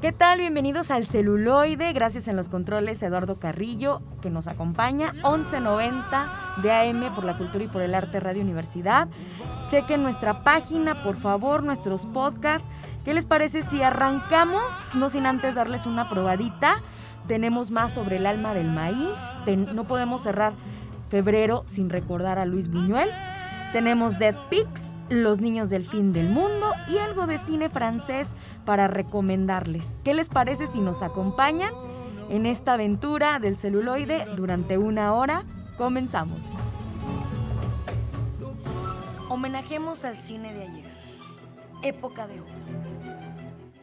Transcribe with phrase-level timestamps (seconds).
[0.00, 0.38] ¿Qué tal?
[0.38, 1.92] Bienvenidos al celuloide.
[1.92, 5.12] Gracias en los controles Eduardo Carrillo, que nos acompaña.
[5.12, 6.30] 1190
[6.62, 9.08] de AM por la Cultura y por el Arte Radio Universidad.
[9.66, 12.66] Chequen nuestra página, por favor, nuestros podcasts.
[13.04, 14.62] ¿Qué les parece si arrancamos?
[14.94, 16.80] No sin antes darles una probadita.
[17.28, 19.18] Tenemos más sobre el alma del maíz.
[19.46, 20.54] no podemos cerrar
[21.10, 23.10] febrero sin recordar a Luis Buñuel.
[23.74, 28.34] Tenemos Dead Pigs, Los Niños del Fin del Mundo y algo de cine francés
[28.70, 30.00] para recomendarles.
[30.04, 31.74] ¿Qué les parece si nos acompañan
[32.28, 35.44] en esta aventura del celuloide durante una hora?
[35.76, 36.38] Comenzamos.
[39.28, 40.92] Homenajemos al cine de ayer,
[41.82, 42.52] época de oro.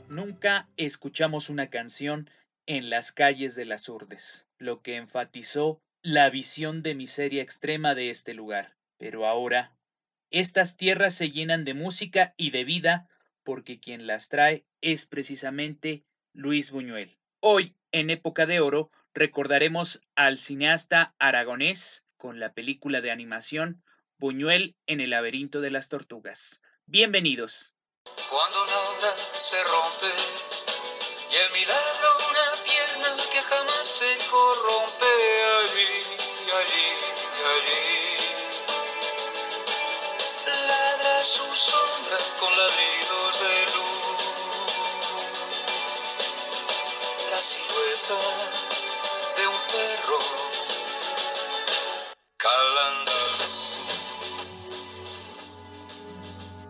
[0.07, 2.29] Nunca escuchamos una canción
[2.65, 8.09] en las calles de las Urdes, lo que enfatizó la visión de miseria extrema de
[8.09, 8.77] este lugar.
[8.97, 9.75] Pero ahora,
[10.31, 13.09] estas tierras se llenan de música y de vida
[13.47, 16.03] porque quien las trae es precisamente
[16.33, 17.17] Luis Buñuel.
[17.39, 23.85] Hoy, en época de oro, recordaremos al cineasta aragonés con la película de animación
[24.17, 26.59] Buñuel en el laberinto de las tortugas.
[26.87, 27.73] Bienvenidos.
[28.29, 30.07] Cuando la obra se rompe
[31.31, 35.05] y el milagro una pierna que jamás se corrompe
[35.63, 36.03] allí,
[36.51, 36.87] allí,
[37.45, 37.96] allí.
[41.27, 44.15] Su sombra con ladridos de luz.
[47.29, 48.19] La silueta
[49.35, 50.19] de un perro
[52.37, 53.11] calando.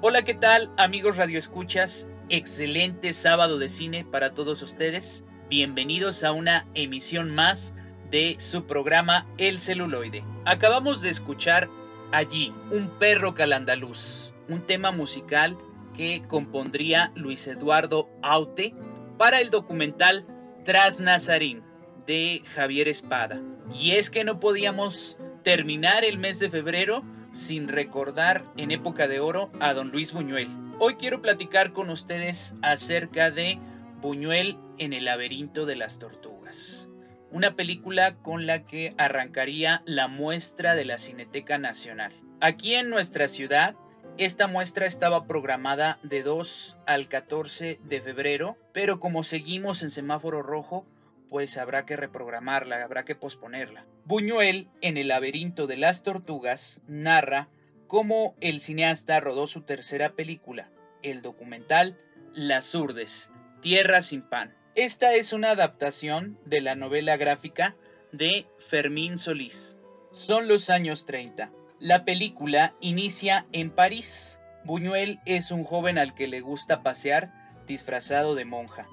[0.01, 2.07] Hola, ¿qué tal amigos radioescuchas?
[2.29, 5.23] Excelente sábado de cine para todos ustedes.
[5.49, 7.75] Bienvenidos a una emisión más
[8.09, 10.23] de su programa El celuloide.
[10.45, 11.69] Acabamos de escuchar
[12.11, 14.16] allí Un perro calandaluz,
[14.49, 15.57] un tema musical
[15.95, 18.73] que compondría Luis Eduardo Aute
[19.17, 20.25] para el documental
[20.63, 21.63] Tras Nazarín
[22.05, 23.41] de Javier Espada.
[23.73, 29.19] Y es que no podíamos terminar el mes de febrero sin recordar en época de
[29.19, 30.49] oro a don Luis Buñuel.
[30.79, 33.59] Hoy quiero platicar con ustedes acerca de
[34.01, 36.87] Buñuel en el laberinto de las tortugas,
[37.31, 42.13] una película con la que arrancaría la muestra de la Cineteca Nacional.
[42.39, 43.75] Aquí en nuestra ciudad,
[44.17, 50.41] esta muestra estaba programada de 2 al 14 de febrero, pero como seguimos en semáforo
[50.41, 50.87] rojo,
[51.29, 53.85] pues habrá que reprogramarla, habrá que posponerla.
[54.05, 57.49] Buñuel, en El laberinto de las tortugas, narra
[57.85, 60.71] cómo el cineasta rodó su tercera película,
[61.03, 61.99] el documental
[62.33, 64.55] Las Urdes, Tierra sin Pan.
[64.73, 67.75] Esta es una adaptación de la novela gráfica
[68.11, 69.77] de Fermín Solís.
[70.11, 71.51] Son los años 30.
[71.79, 74.39] La película inicia en París.
[74.63, 77.31] Buñuel es un joven al que le gusta pasear
[77.67, 78.87] disfrazado de monja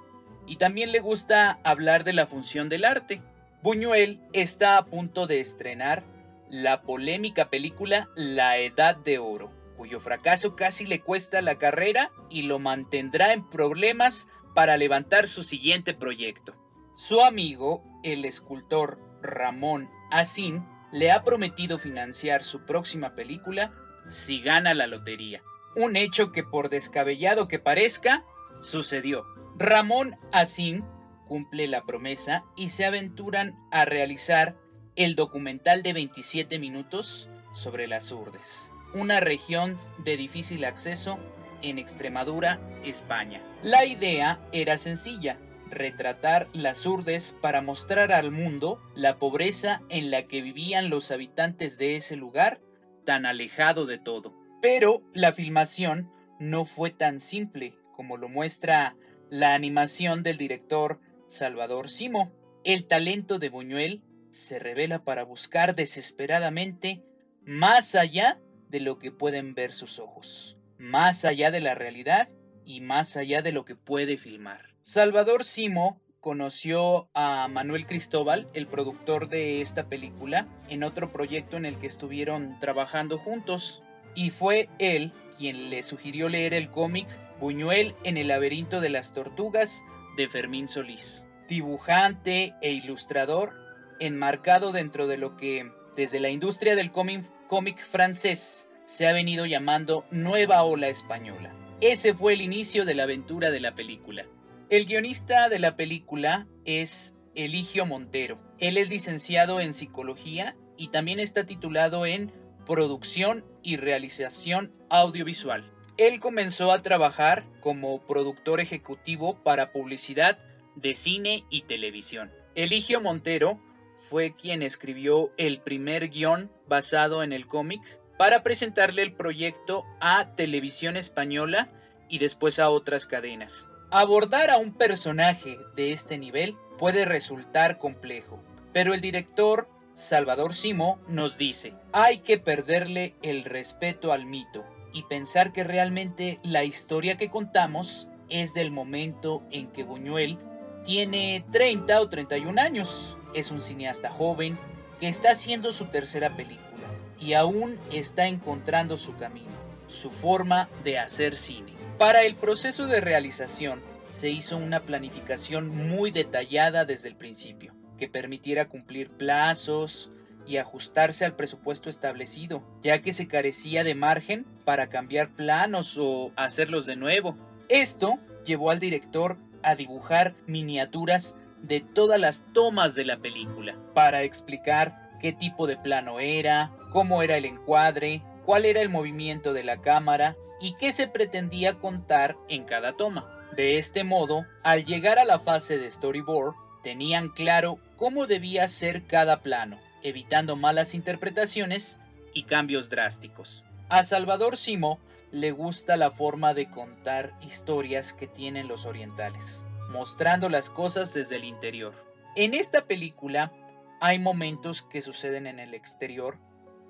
[0.47, 3.23] y también le gusta hablar de la función del arte.
[3.63, 6.05] Buñuel está a punto de estrenar
[6.51, 12.43] la polémica película La Edad de Oro, cuyo fracaso casi le cuesta la carrera y
[12.43, 16.53] lo mantendrá en problemas para levantar su siguiente proyecto.
[16.97, 23.73] Su amigo, el escultor Ramón Asín, le ha prometido financiar su próxima película
[24.09, 25.43] si gana la lotería.
[25.75, 28.25] Un hecho que por descabellado que parezca,
[28.61, 29.27] sucedió.
[29.59, 30.85] Ramón Asín
[31.27, 34.55] cumple la promesa y se aventuran a realizar
[34.95, 41.19] el documental de 27 minutos sobre las Urdes, una región de difícil acceso
[41.63, 43.43] en Extremadura, España.
[43.65, 45.41] La idea era sencilla,
[45.75, 51.79] retratar las urdes para mostrar al mundo la pobreza en la que vivían los habitantes
[51.79, 52.61] de ese lugar
[53.05, 54.35] tan alejado de todo.
[54.63, 58.97] Pero la filmación no fue tan simple como lo muestra
[59.31, 62.33] la animación del director Salvador Simo.
[62.65, 67.03] El talento de Buñuel se revela para buscar desesperadamente
[67.45, 72.29] más allá de lo que pueden ver sus ojos, más allá de la realidad
[72.65, 74.74] y más allá de lo que puede filmar.
[74.87, 81.65] Salvador Simo conoció a Manuel Cristóbal, el productor de esta película, en otro proyecto en
[81.65, 83.83] el que estuvieron trabajando juntos,
[84.15, 87.09] y fue él quien le sugirió leer el cómic
[87.41, 89.83] Buñuel en el laberinto de las tortugas
[90.19, 91.27] de Fermín Solís.
[91.49, 93.55] Dibujante e ilustrador,
[94.01, 100.05] enmarcado dentro de lo que desde la industria del cómic francés se ha venido llamando
[100.11, 101.55] Nueva Ola Española.
[101.81, 104.27] Ese fue el inicio de la aventura de la película.
[104.71, 108.39] El guionista de la película es Eligio Montero.
[108.59, 112.33] Él es licenciado en psicología y también está titulado en
[112.65, 115.71] producción y realización audiovisual.
[115.99, 120.39] Él comenzó a trabajar como productor ejecutivo para publicidad
[120.77, 122.33] de cine y televisión.
[122.55, 123.61] Eligio Montero
[124.09, 127.83] fue quien escribió el primer guion basado en el cómic
[128.17, 131.69] para presentarle el proyecto a Televisión Española
[132.09, 133.69] y después a otras cadenas.
[133.97, 138.43] Abordar a un personaje de este nivel puede resultar complejo,
[138.73, 145.05] pero el director Salvador Simo nos dice, hay que perderle el respeto al mito y
[145.05, 150.39] pensar que realmente la historia que contamos es del momento en que Buñuel
[150.85, 153.17] tiene 30 o 31 años.
[153.33, 154.59] Es un cineasta joven
[154.99, 156.89] que está haciendo su tercera película
[157.21, 159.53] y aún está encontrando su camino,
[159.87, 161.74] su forma de hacer cine.
[161.99, 168.09] Para el proceso de realización se hizo una planificación muy detallada desde el principio, que
[168.09, 170.11] permitiera cumplir plazos
[170.45, 176.33] y ajustarse al presupuesto establecido, ya que se carecía de margen para cambiar planos o
[176.35, 177.37] hacerlos de nuevo.
[177.69, 184.25] Esto llevó al director a dibujar miniaturas de todas las tomas de la película, para
[184.25, 189.65] explicar qué tipo de plano era, cómo era el encuadre, cuál era el movimiento de
[189.65, 193.29] la cámara y qué se pretendía contar en cada toma.
[193.57, 199.07] De este modo, al llegar a la fase de storyboard, tenían claro cómo debía ser
[199.07, 201.99] cada plano, evitando malas interpretaciones
[202.33, 203.65] y cambios drásticos.
[203.89, 204.99] A Salvador Simo
[205.31, 211.37] le gusta la forma de contar historias que tienen los orientales, mostrando las cosas desde
[211.37, 211.95] el interior.
[212.37, 213.53] En esta película
[214.01, 216.39] hay momentos que suceden en el exterior,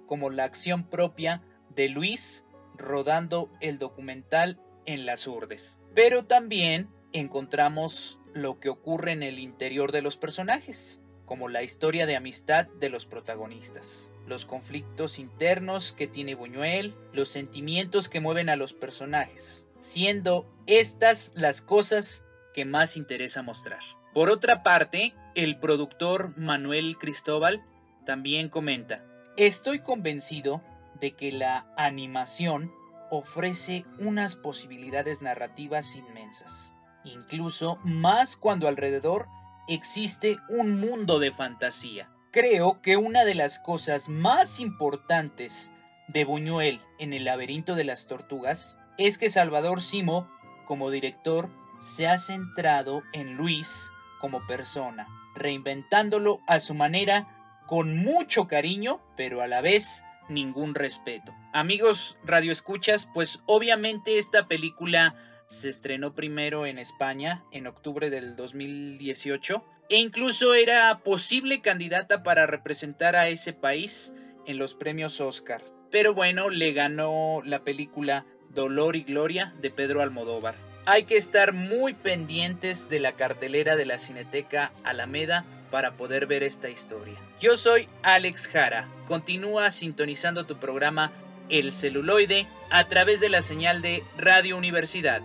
[0.07, 1.43] como la acción propia
[1.75, 2.45] de Luis
[2.77, 5.81] rodando el documental en las urdes.
[5.95, 12.07] Pero también encontramos lo que ocurre en el interior de los personajes, como la historia
[12.07, 18.51] de amistad de los protagonistas, los conflictos internos que tiene Buñuel, los sentimientos que mueven
[18.51, 23.81] a los personajes, siendo estas las cosas que más interesa mostrar.
[24.13, 27.65] Por otra parte, el productor Manuel Cristóbal
[28.05, 29.05] también comenta,
[29.37, 30.63] estoy convencido
[31.01, 32.73] de que la animación
[33.11, 39.27] ofrece unas posibilidades narrativas inmensas, incluso más cuando alrededor
[39.69, 42.11] existe un mundo de fantasía.
[42.31, 45.73] Creo que una de las cosas más importantes
[46.09, 50.29] de Buñuel en el laberinto de las tortugas es que Salvador Simo,
[50.67, 51.49] como director,
[51.79, 53.91] se ha centrado en Luis
[54.21, 61.35] como persona, reinventándolo a su manera con mucho cariño, pero a la vez ningún respeto.
[61.53, 65.15] Amigos radioescuchas, pues obviamente esta película
[65.47, 72.47] se estrenó primero en España en octubre del 2018 e incluso era posible candidata para
[72.47, 74.15] representar a ese país
[74.47, 75.63] en los premios Oscar.
[75.91, 80.55] Pero bueno, le ganó la película Dolor y Gloria de Pedro Almodóvar.
[80.87, 86.45] Hay que estar muy pendientes de la cartelera de la Cineteca Alameda para poder ver
[86.45, 87.19] esta historia.
[87.41, 88.89] Yo soy Alex Jara.
[89.09, 91.11] Continúa sintonizando tu programa
[91.49, 95.21] El celuloide a través de la señal de Radio Universidad.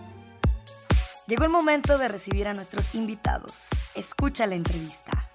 [1.28, 3.68] Llegó el momento de recibir a nuestros invitados.
[3.94, 5.30] Escucha la entrevista.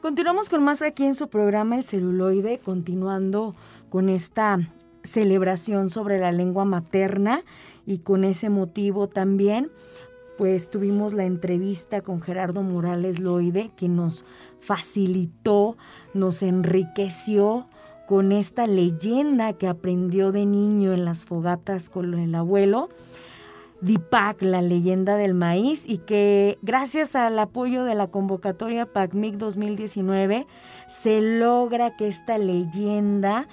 [0.00, 3.54] Continuamos con más aquí en su programa El celuloide, continuando
[3.90, 4.58] con esta
[5.04, 7.44] celebración sobre la lengua materna
[7.86, 9.70] y con ese motivo también,
[10.36, 14.24] pues tuvimos la entrevista con Gerardo Morales Loide, que nos
[14.60, 15.76] facilitó,
[16.14, 17.68] nos enriqueció
[18.08, 22.88] con esta leyenda que aprendió de niño en las fogatas con el abuelo
[23.80, 30.46] Dipac, la leyenda del maíz, y que gracias al apoyo de la convocatoria PACMIC 2019
[30.88, 33.46] se logra que esta leyenda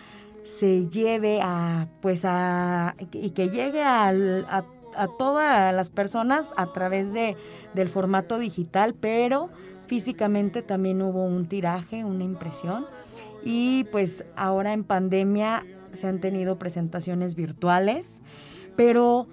[0.44, 7.14] se lleve a, pues a, y que llegue a, a, todas las personas a través
[7.14, 7.36] de,
[7.74, 9.50] del formato digital, pero
[9.88, 12.86] físicamente también hubo un tiraje, una impresión.
[13.44, 18.22] Y pues ahora en pandemia se han tenido presentaciones virtuales,
[18.76, 19.28] pero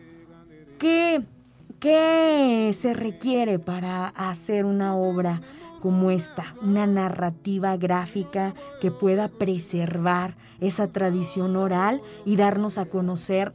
[0.78, 5.40] ¿Qué, se requiere para hacer una obra
[5.80, 13.54] como esta, una narrativa gráfica que pueda preservar esa tradición oral y darnos a conocer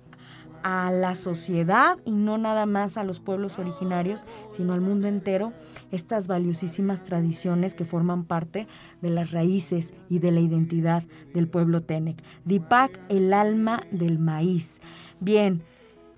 [0.63, 5.51] a la sociedad y no nada más a los pueblos originarios, sino al mundo entero,
[5.91, 8.67] estas valiosísimas tradiciones que forman parte
[9.01, 11.03] de las raíces y de la identidad
[11.33, 12.23] del pueblo Tenec.
[12.45, 14.81] Dipak, el alma del maíz.
[15.19, 15.61] Bien,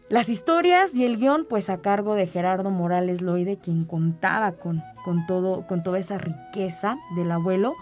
[0.09, 4.83] las historias y el guion, pues a cargo de Gerardo Morales Loide, quien contaba con,
[5.03, 7.73] con, todo, con toda esa riqueza del abuelo.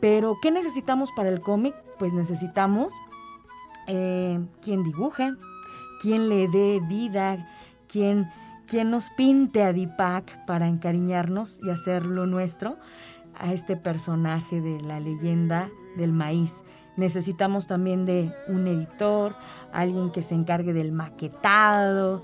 [0.00, 1.74] Pero, ¿qué necesitamos para el cómic?
[1.98, 2.92] Pues necesitamos
[3.86, 5.30] eh, quien dibuje,
[6.00, 7.48] quien le dé vida,
[7.86, 8.28] quien,
[8.66, 12.76] quien nos pinte a Deepak para encariñarnos y hacerlo nuestro
[13.38, 16.64] a este personaje de la leyenda del maíz.
[16.96, 19.34] Necesitamos también de un editor,
[19.72, 22.22] alguien que se encargue del maquetado,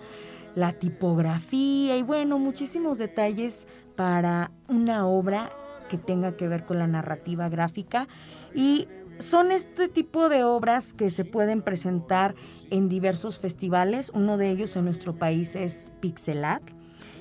[0.55, 5.51] la tipografía y bueno, muchísimos detalles para una obra
[5.89, 8.09] que tenga que ver con la narrativa gráfica
[8.55, 8.89] y
[9.19, 12.35] son este tipo de obras que se pueden presentar
[12.71, 14.11] en diversos festivales.
[14.15, 16.63] Uno de ellos en nuestro país es Pixelac.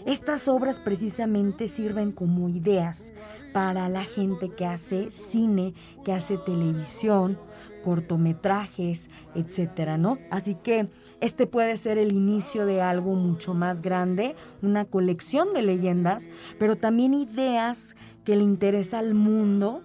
[0.05, 3.13] Estas obras precisamente sirven como ideas
[3.51, 5.73] para la gente que hace cine,
[6.05, 7.39] que hace televisión,
[7.87, 10.17] cortometrajes, etcétera, ¿no?
[10.29, 10.89] Así que
[11.21, 16.29] este puede ser el inicio de algo mucho más grande, una colección de leyendas,
[16.59, 19.83] pero también ideas que le interesa al mundo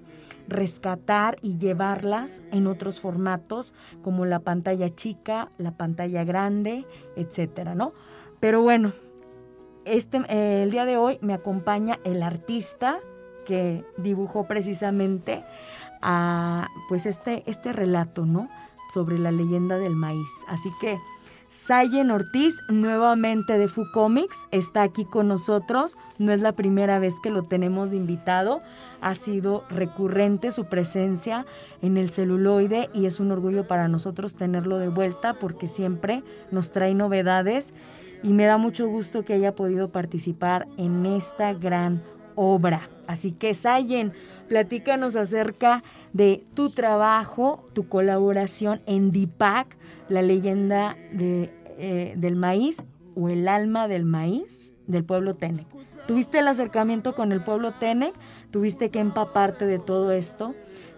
[0.49, 7.93] rescatar y llevarlas en otros formatos como la pantalla chica, la pantalla grande, etcétera, ¿no?
[8.41, 8.95] Pero bueno,
[9.85, 12.99] este, el día de hoy me acompaña el artista
[13.45, 15.45] que dibujó precisamente
[16.03, 18.49] a, pues este, este relato, ¿no?
[18.93, 20.29] Sobre la leyenda del maíz.
[20.49, 20.99] Así que
[21.53, 25.99] Sayen Ortiz, nuevamente de Fu Comics, está aquí con nosotros.
[26.19, 28.63] No es la primera vez que lo tenemos de invitado.
[29.03, 31.45] Ha sido recurrente su presencia
[31.83, 36.73] en el celuloide y es un orgullo para nosotros tenerlo de vuelta porque siempre nos
[36.73, 37.75] trae novedades
[38.23, 42.03] y me da mucho gusto que haya podido participar en esta gran
[42.35, 42.89] obra.
[43.07, 44.15] Así que Sayen,
[44.53, 45.81] platícanos acerca
[46.13, 49.79] de tu trabajo, tu colaboración en DIPAC
[50.11, 52.85] la leyenda eh, del maíz
[53.17, 55.67] o el alma del maíz del pueblo Tenec.
[56.07, 58.13] ¿Tuviste el acercamiento con el pueblo Tenec?
[58.51, 60.55] ¿Tuviste que empaparte de todo esto?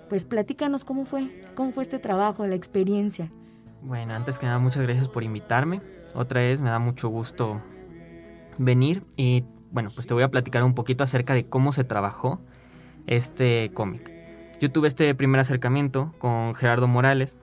[0.09, 3.31] Pues platícanos cómo fue, cómo fue este trabajo, la experiencia.
[3.83, 5.81] Bueno, antes que nada, muchas gracias por invitarme.
[6.13, 7.63] Otra vez me da mucho gusto
[8.59, 12.41] venir y bueno, pues te voy a platicar un poquito acerca de cómo se trabajó
[13.07, 14.13] este cómic.
[14.61, 17.37] Yo tuve este primer acercamiento con Gerardo Morales,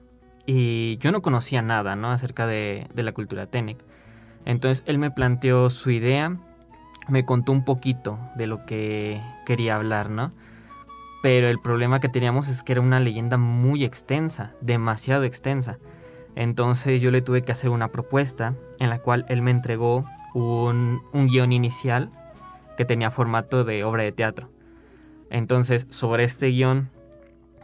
[0.45, 2.11] y yo no conocía nada, ¿no?
[2.11, 3.77] Acerca de, la cultura Tenec.
[4.45, 6.37] Entonces él me planteó su idea,
[7.07, 10.33] me contó un poquito de lo que quería hablar, ¿no?
[11.21, 15.77] Pero el problema que teníamos es que era una leyenda muy extensa, demasiado extensa.
[16.35, 20.03] Entonces yo le tuve que hacer una propuesta en la cual él me entregó
[20.33, 22.09] un, un guion inicial
[22.75, 24.50] que tenía formato de obra de teatro.
[25.31, 26.89] Entonces sobre este guion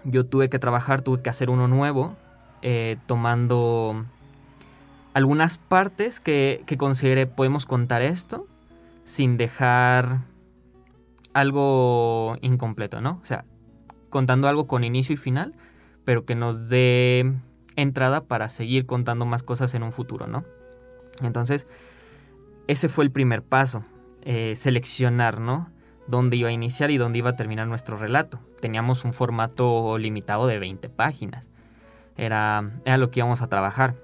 [0.04, 2.16] yo tuve que trabajar, tuve que hacer uno nuevo
[2.64, 4.06] eh, tomando
[5.14, 8.48] algunas partes que, que considere podemos contar esto
[9.04, 10.22] sin dejar
[11.34, 13.20] algo incompleto, ¿no?
[13.22, 13.46] O sea,
[14.10, 15.54] contando algo con inicio y final,
[16.04, 17.32] pero que nos dé
[17.76, 20.46] entrada para seguir contando más cosas en un futuro, ¿no?
[21.22, 21.68] Entonces,
[22.68, 23.84] ese fue el primer paso,
[24.24, 25.70] eh, seleccionar, ¿no?
[26.08, 28.40] Dónde iba a iniciar y dónde iba a terminar nuestro relato.
[28.62, 31.48] Teníamos un formato limitado de 20 páginas
[32.18, 33.96] era, era lo que íbamos a trabajar.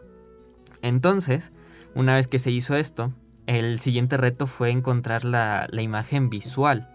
[0.81, 1.51] Entonces,
[1.95, 3.11] una vez que se hizo esto,
[3.47, 6.89] el siguiente reto fue encontrar la, imagen visual.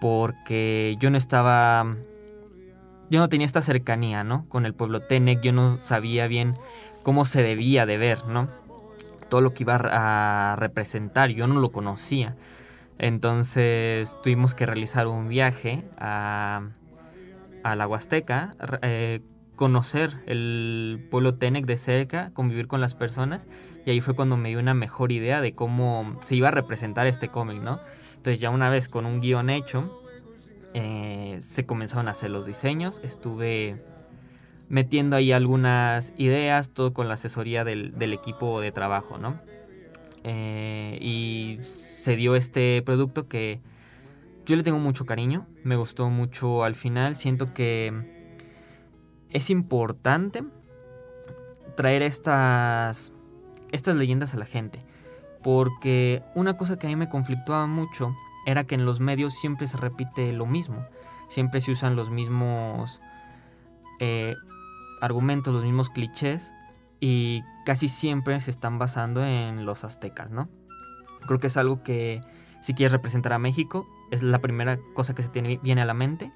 [0.00, 1.94] Porque yo no estaba.
[3.10, 4.48] Yo no tenía esta cercanía, ¿no?
[4.48, 6.56] Con el pueblo Tenec, yo no sabía bien
[7.02, 8.48] cómo se debía de ver, ¿no?
[9.28, 12.36] Todo lo que iba a representar, yo no lo conocía.
[13.00, 16.68] Entonces tuvimos que realizar un viaje a,
[17.64, 19.20] a la Huasteca, eh,
[19.56, 23.46] conocer el pueblo Tenec de cerca, convivir con las personas,
[23.86, 27.06] y ahí fue cuando me dio una mejor idea de cómo se iba a representar
[27.06, 27.80] este cómic, ¿no?
[28.16, 30.02] Entonces ya una vez con un guion hecho,
[30.74, 33.82] eh, se comenzaron a hacer los diseños, estuve
[34.68, 39.40] metiendo ahí algunas ideas, todo con la asesoría del, equipo de trabajo, ¿no?
[40.24, 43.60] Eh, y se dio este producto que
[44.46, 47.92] yo le tengo mucho cariño, me gustó mucho al final, siento que
[49.30, 50.42] es importante
[51.76, 53.12] traer estas,
[53.72, 54.80] estas leyendas a la gente.
[55.42, 58.14] Porque una cosa que a mí me conflictuaba mucho
[58.46, 60.84] era que en los medios siempre se repite lo mismo,
[61.28, 63.00] siempre se usan los mismos
[64.00, 64.34] eh,
[65.00, 66.52] argumentos, los mismos clichés
[67.00, 70.48] y casi siempre se están basando en los aztecas, ¿no?
[71.24, 72.20] Creo que es algo que
[72.60, 75.94] si quieres representar a México, es la primera cosa que se tiene, viene a la
[75.94, 76.32] mente,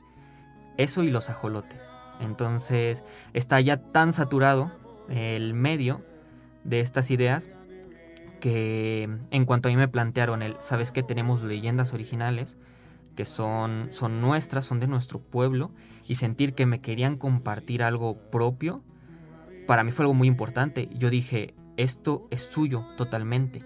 [0.76, 1.92] eso y los ajolotes.
[2.20, 4.70] Entonces está ya tan saturado
[5.08, 6.04] el medio
[6.62, 7.50] de estas ideas
[8.38, 12.56] que en cuanto a mí me plantearon el, ¿sabes que Tenemos leyendas originales
[13.16, 15.72] que son, son nuestras, son de nuestro pueblo
[16.06, 18.84] y sentir que me querían compartir algo propio,
[19.66, 20.88] para mí fue algo muy importante.
[20.94, 23.62] Yo dije, esto es suyo totalmente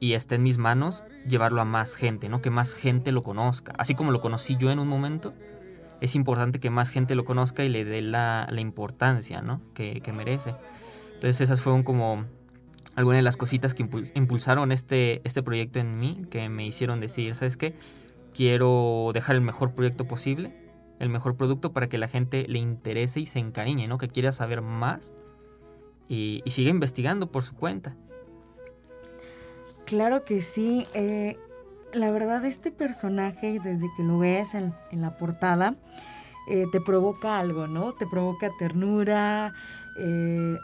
[0.00, 2.40] y está en mis manos llevarlo a más gente, ¿no?
[2.40, 3.72] Que más gente lo conozca.
[3.78, 5.34] Así como lo conocí yo en un momento,
[6.00, 9.60] es importante que más gente lo conozca y le dé la, importancia, ¿no?
[9.74, 10.54] Que, merece.
[11.14, 12.24] Entonces esas fueron como
[12.94, 17.34] algunas de las cositas que impulsaron este, este proyecto en mí, que me hicieron decir,
[17.34, 17.74] ¿sabes qué?
[18.34, 20.52] Quiero dejar el mejor proyecto posible,
[20.98, 23.98] el mejor producto para que la gente le interese y se encariñe, ¿no?
[23.98, 25.12] Que quiera saber más
[26.08, 27.96] y, y siga investigando por su cuenta.
[29.88, 30.86] Claro que sí.
[30.92, 31.38] Eh,
[31.94, 35.76] la verdad, este personaje, desde que lo ves en, la portada,
[36.46, 37.94] eh, te provoca algo, ¿no?
[37.94, 39.54] Te provoca ternura.
[39.98, 40.58] Eh,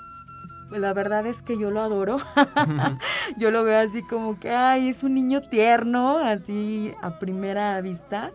[0.73, 2.19] la verdad es que yo lo adoro.
[3.39, 8.31] yo lo veo así como que, ay, es un niño tierno, así a primera vista.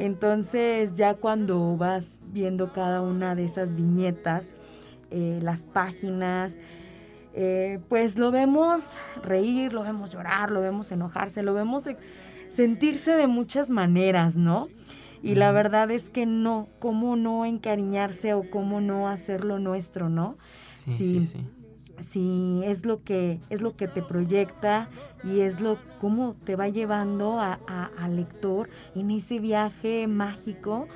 [0.00, 4.54] Entonces ya cuando vas viendo cada una de esas viñetas,
[5.10, 6.58] las páginas,
[7.34, 11.84] eh, pues lo vemos reír, lo vemos llorar, lo vemos enojarse, lo vemos
[12.48, 14.68] sentirse de muchas maneras, ¿no?
[15.22, 20.38] Y la verdad es que no, cómo no encariñarse o cómo no hacerlo nuestro, ¿no?
[20.68, 21.46] Sí, sí, sí.
[22.00, 22.60] Sí.
[22.64, 24.88] es lo que es lo que te proyecta
[25.24, 30.88] y es lo cómo te va llevando al lector en ese viaje mágico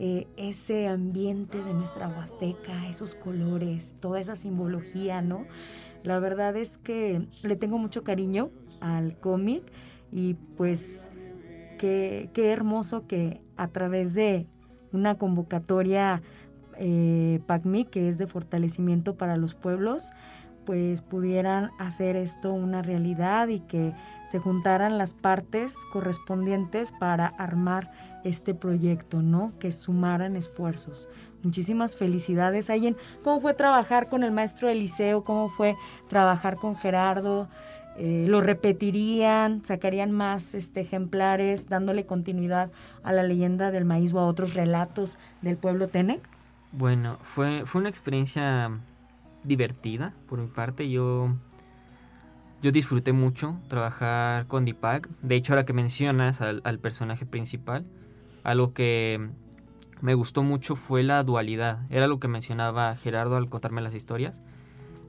[0.00, 5.44] eh, ese ambiente de nuestra Huasteca, esos colores, toda esa simbología, ¿no?
[6.04, 9.64] La verdad es que le tengo mucho cariño al cómic
[10.12, 11.10] y pues
[11.78, 14.46] qué, hermoso que a través de
[14.92, 16.22] una convocatoria
[16.76, 20.12] eh, PACMI, que es de fortalecimiento para los pueblos,
[20.68, 23.94] pues pudieran hacer esto una realidad y que
[24.26, 27.90] se juntaran las partes correspondientes para armar
[28.22, 29.54] este proyecto, ¿no?
[29.58, 31.08] Que sumaran esfuerzos.
[31.42, 32.98] Muchísimas felicidades, Ayen.
[33.24, 35.24] ¿Cómo fue trabajar con el maestro Eliseo?
[35.24, 35.74] ¿Cómo fue
[36.06, 37.48] trabajar con Gerardo?
[37.96, 39.64] Eh, ¿Lo repetirían?
[39.64, 42.70] ¿Sacarían más este, ejemplares dándole continuidad
[43.02, 46.20] a la leyenda del maíz o a otros relatos del pueblo Tenec?
[46.72, 48.70] Bueno, fue, fue una experiencia
[49.44, 50.90] divertida por mi parte.
[50.90, 51.34] Yo,
[52.62, 55.08] yo disfruté mucho trabajar con Deepak.
[55.22, 57.84] De hecho, ahora que mencionas al personaje principal,
[58.44, 59.30] algo que
[60.00, 61.80] me gustó mucho fue la dualidad.
[61.90, 64.42] Era lo que mencionaba Gerardo al contarme las historias.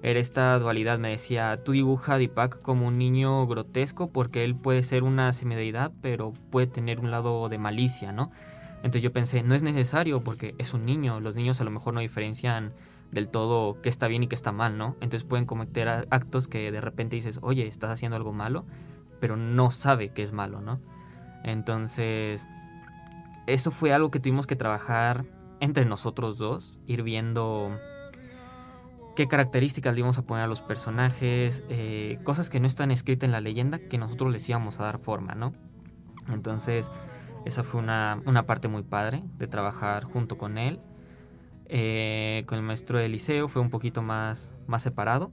[0.02, 4.56] Era esta dualidad, me decía, tú dibuja a Deepak como un niño grotesco porque él
[4.56, 8.32] puede ser una semideidad, pero puede tener un lado de malicia, ¿no?
[8.78, 11.94] Entonces yo pensé, no es necesario porque es un niño, los niños a lo mejor
[11.94, 12.72] no diferencian
[13.12, 14.96] del todo qué está bien y qué está mal, ¿no?
[15.02, 18.66] Entonces pueden cometer actos que de repente dices, oye, estás haciendo algo malo,
[19.20, 20.80] pero no sabe que es malo, ¿no?
[21.44, 22.48] Entonces
[23.48, 25.26] eso fue algo que tuvimos que trabajar
[25.60, 27.72] entre nosotros dos, ir viendo
[29.16, 33.26] qué características le íbamos a poner a los personajes, eh, cosas que no están escritas
[33.28, 35.54] en la leyenda que nosotros les íbamos a dar forma, ¿no?
[36.32, 36.92] Entonces,
[37.46, 40.80] esa fue una, parte muy padre de trabajar junto con él.
[41.70, 45.32] Eh, con el maestro de liceo fue un poquito más, más separado,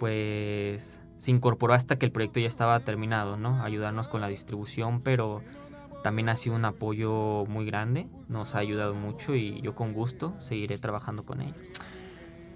[0.00, 3.62] pues se incorporó hasta que el proyecto ya estaba terminado, ¿no?
[3.62, 5.42] Ayudarnos con la distribución, pero
[6.02, 10.34] también ha sido un apoyo muy grande, nos ha ayudado mucho y yo con gusto
[10.38, 11.70] seguiré trabajando con ellos.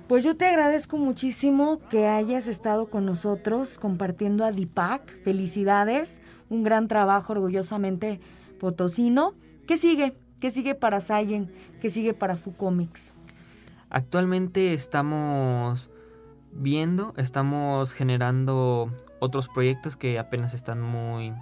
[0.08, 5.22] Pues yo te agradezco muchísimo que hayas estado con nosotros compartiendo a Dipac.
[5.22, 8.18] Felicidades, un gran trabajo orgullosamente
[8.58, 9.34] potosino.
[9.66, 10.14] ¿Qué sigue?
[10.40, 11.52] ¿Qué sigue para Sayen?
[11.80, 13.16] ¿Qué sigue para Fucomics?
[13.90, 15.90] Actualmente estamos
[16.52, 21.34] viendo, estamos generando otros proyectos que apenas están muy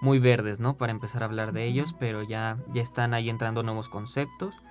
[0.00, 0.76] muy verdes, ¿no?
[0.76, 4.62] Para empezar a hablar de ellos, pero ya, ya están ahí entrando nuevos conceptos.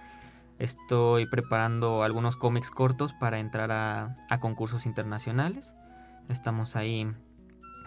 [0.60, 5.74] Estoy preparando algunos cómics cortos para entrar a, concursos internacionales.
[6.30, 7.12] Estamos ahí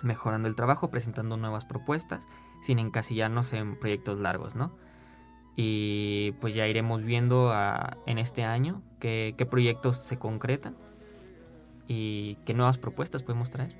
[0.02, 2.26] mejorando el trabajo, presentando nuevas propuestas,
[2.62, 4.76] sin encasillarnos en proyectos largos, ¿no?
[5.60, 7.52] Y pues ya iremos viendo
[8.06, 10.76] en este año qué, qué proyectos se concretan
[11.88, 13.74] y qué nuevas propuestas podemos traer.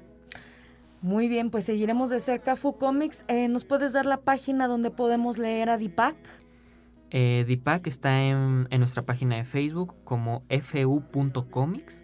[1.02, 3.24] Muy bien, pues seguiremos de cerca Fu Comics.
[3.28, 6.16] Eh, ¿Nos puedes dar la página donde podemos leer a Deepak?
[7.10, 12.02] Eh, Deepak está en, en nuestra página de Facebook como fu.comics.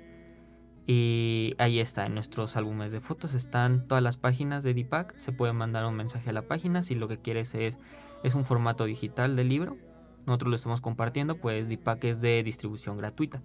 [0.87, 5.16] Y ahí está, en nuestros álbumes de fotos están todas las páginas de Deepak.
[5.16, 7.80] Se puede mandar un mensaje a la página si lo que quieres es,
[8.24, 9.76] es un formato digital del libro.
[10.26, 13.42] Nosotros lo estamos compartiendo, pues Deepak es de distribución gratuita.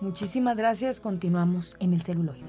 [0.00, 1.00] Muchísimas gracias.
[1.00, 2.44] Continuamos en el celuloide.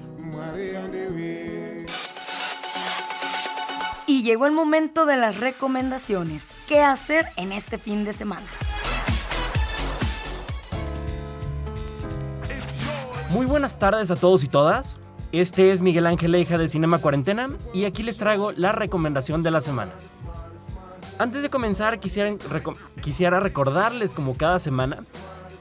[4.08, 6.48] Y llegó el momento de las recomendaciones.
[6.68, 8.46] ¿Qué hacer en este fin de semana?
[13.30, 14.98] Muy buenas tardes a todos y todas.
[15.30, 19.50] Este es Miguel Ángel Leija de Cinema Cuarentena y aquí les traigo la recomendación de
[19.50, 19.92] la semana.
[21.18, 24.98] Antes de comenzar quisiera, reco- quisiera recordarles como cada semana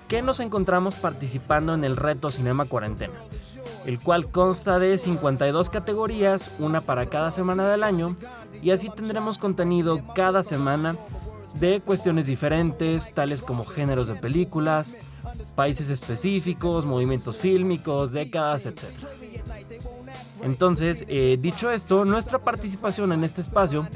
[0.07, 3.13] que nos encontramos participando en el reto Cinema Cuarentena,
[3.85, 8.15] el cual consta de 52 categorías, una para cada semana del año,
[8.61, 10.95] y así tendremos contenido cada semana
[11.55, 14.97] de cuestiones diferentes, tales como géneros de películas,
[15.55, 18.83] países específicos, movimientos fílmicos, décadas, etc.
[20.45, 23.87] Entonces, eh, dicho esto, nuestra participación en este espacio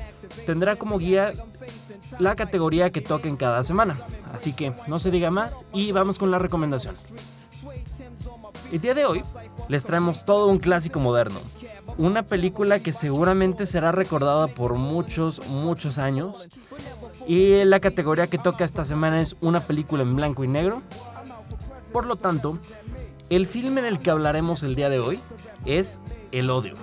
[0.48, 1.34] tendrá como guía
[2.18, 4.00] la categoría que toque en cada semana.
[4.34, 6.96] Así que no se diga más y vamos con la recomendación.
[8.72, 9.24] El día de hoy
[9.68, 11.40] les traemos todo un clásico moderno.
[12.00, 16.36] Una película que seguramente será recordada por muchos, muchos años.
[17.28, 20.82] Y la categoría que toca esta semana es una película en blanco y negro.
[21.94, 22.58] Por lo tanto,
[23.30, 25.20] el filme del que hablaremos el día de hoy
[25.66, 26.74] es El Odio,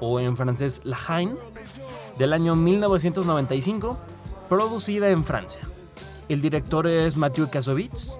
[0.00, 1.36] o en francés La Haine,
[2.18, 3.98] del año 1995,
[4.48, 5.62] producida en Francia.
[6.28, 8.12] El director es Mathieu Kassovitz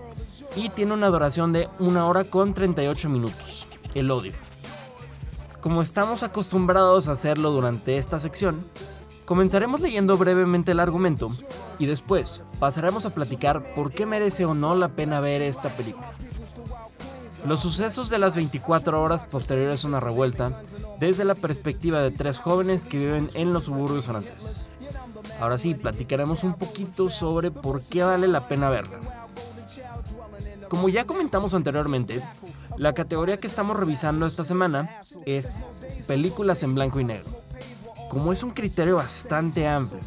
[0.57, 3.67] y tiene una duración de 1 hora con 38 minutos.
[3.95, 4.33] El Odio.
[5.61, 8.65] Como estamos acostumbrados a hacerlo durante esta sección,
[9.25, 11.31] comenzaremos leyendo brevemente el argumento
[11.79, 16.13] y después pasaremos a platicar por qué merece o no la pena ver esta película.
[17.47, 20.63] Los sucesos de las 24 horas posteriores a una revuelta
[20.99, 24.69] desde la perspectiva de tres jóvenes que viven en los suburbios franceses.
[25.41, 28.99] Ahora sí, platicaremos un poquito sobre por qué vale la pena verla.
[30.69, 32.23] Como ya comentamos anteriormente,
[32.77, 35.55] la categoría que estamos revisando esta semana es
[36.07, 37.31] películas en blanco y negro.
[38.11, 40.01] Como es un criterio bastante amplio,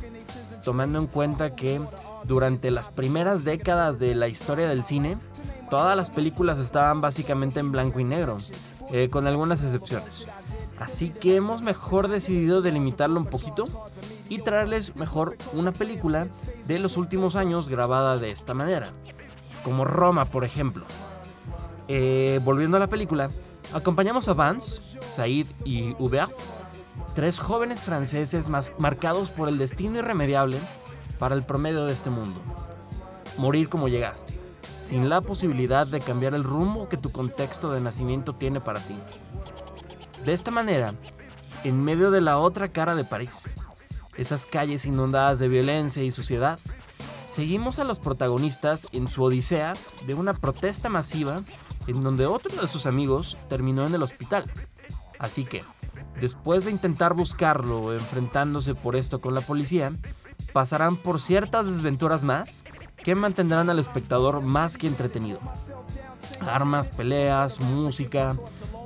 [0.63, 1.81] tomando en cuenta que
[2.25, 5.17] durante las primeras décadas de la historia del cine,
[5.71, 8.37] todas las películas estaban básicamente en blanco y negro,
[8.91, 10.27] eh, con algunas excepciones.
[10.77, 13.63] Así que hemos mejor decidido delimitarlo un poquito
[14.27, 16.27] y traerles mejor una película
[16.67, 18.91] de los últimos años grabada de esta manera,
[19.63, 20.83] como Roma, por ejemplo.
[21.87, 23.29] Eh, volviendo a la película,
[23.73, 26.33] acompañamos a Vance, Said y Hubert,
[27.15, 30.59] tres jóvenes franceses más marcados por el destino irremediable
[31.17, 32.41] para el promedio de este mundo.
[33.37, 34.33] Morir como llegaste,
[34.81, 38.97] sin la posibilidad de cambiar el rumbo que tu contexto de nacimiento tiene para ti.
[40.25, 40.95] De esta manera,
[41.63, 43.55] en medio de la otra cara de París,
[44.17, 46.59] esas calles inundadas de violencia y suciedad,
[47.27, 49.73] seguimos a los protagonistas en su odisea
[50.07, 51.41] de una protesta masiva
[51.87, 54.51] en donde otro de sus amigos terminó en el hospital.
[55.19, 55.63] Así que,
[56.19, 59.93] después de intentar buscarlo enfrentándose por esto con la policía,
[60.53, 62.63] pasarán por ciertas desventuras más
[63.03, 65.39] que mantendrán al espectador más que entretenido.
[66.39, 68.35] Armas, peleas, música,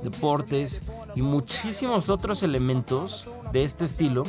[0.02, 0.82] deportes
[1.14, 4.24] y muchísimos otros elementos de este estilo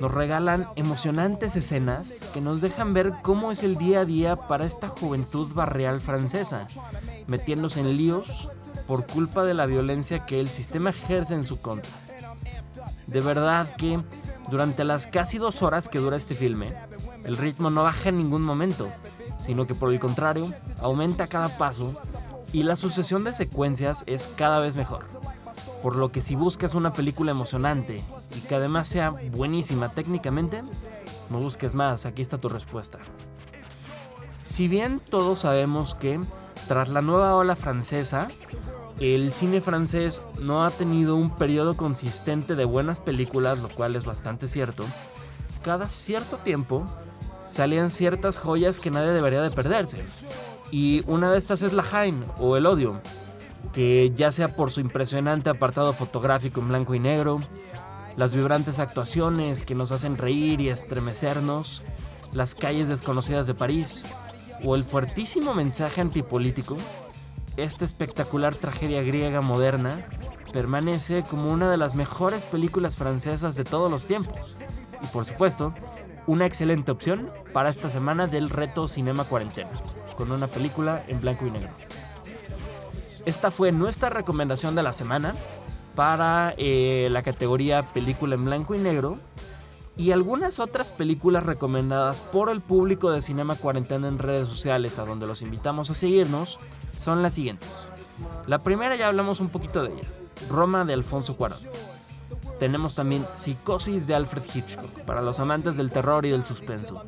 [0.00, 4.64] nos regalan emocionantes escenas que nos dejan ver cómo es el día a día para
[4.64, 6.68] esta juventud barrial francesa,
[7.26, 8.48] metiéndose en líos
[8.86, 11.90] por culpa de la violencia que el sistema ejerce en su contra.
[13.06, 14.00] De verdad que
[14.50, 16.72] durante las casi dos horas que dura este filme,
[17.24, 18.88] el ritmo no baja en ningún momento,
[19.38, 21.94] sino que por el contrario, aumenta a cada paso
[22.52, 25.06] y la sucesión de secuencias es cada vez mejor.
[25.82, 28.02] Por lo que si buscas una película emocionante
[28.36, 30.62] y que además sea buenísima técnicamente,
[31.30, 32.98] no busques más, aquí está tu respuesta.
[34.44, 36.20] Si bien todos sabemos que
[36.66, 38.28] tras la nueva ola francesa,
[38.98, 44.04] el cine francés no ha tenido un periodo consistente de buenas películas, lo cual es
[44.04, 44.84] bastante cierto,
[45.62, 46.84] cada cierto tiempo
[47.48, 49.98] salían ciertas joyas que nadie debería de perderse.
[50.70, 53.00] Y una de estas es La Haine o El Odio,
[53.72, 57.40] que ya sea por su impresionante apartado fotográfico en blanco y negro,
[58.16, 61.82] las vibrantes actuaciones que nos hacen reír y estremecernos,
[62.32, 64.04] las calles desconocidas de París,
[64.64, 66.76] o el fuertísimo mensaje antipolítico,
[67.56, 70.06] esta espectacular tragedia griega moderna
[70.52, 74.56] permanece como una de las mejores películas francesas de todos los tiempos.
[75.02, 75.72] Y por supuesto,
[76.28, 79.70] una excelente opción para esta semana del reto Cinema Cuarentena,
[80.14, 81.70] con una película en blanco y negro.
[83.24, 85.34] Esta fue nuestra recomendación de la semana
[85.94, 89.18] para eh, la categoría película en blanco y negro
[89.96, 95.06] y algunas otras películas recomendadas por el público de Cinema Cuarentena en redes sociales a
[95.06, 96.60] donde los invitamos a seguirnos
[96.94, 97.90] son las siguientes.
[98.46, 100.08] La primera ya hablamos un poquito de ella,
[100.50, 101.58] Roma de Alfonso Cuarón.
[102.58, 107.04] Tenemos también Psicosis de Alfred Hitchcock, para los amantes del terror y del suspenso.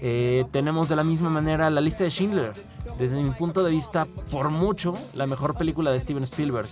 [0.00, 2.52] Eh, tenemos de la misma manera la lista de Schindler,
[2.98, 6.68] desde mi punto de vista, por mucho, la mejor película de Steven Spielberg.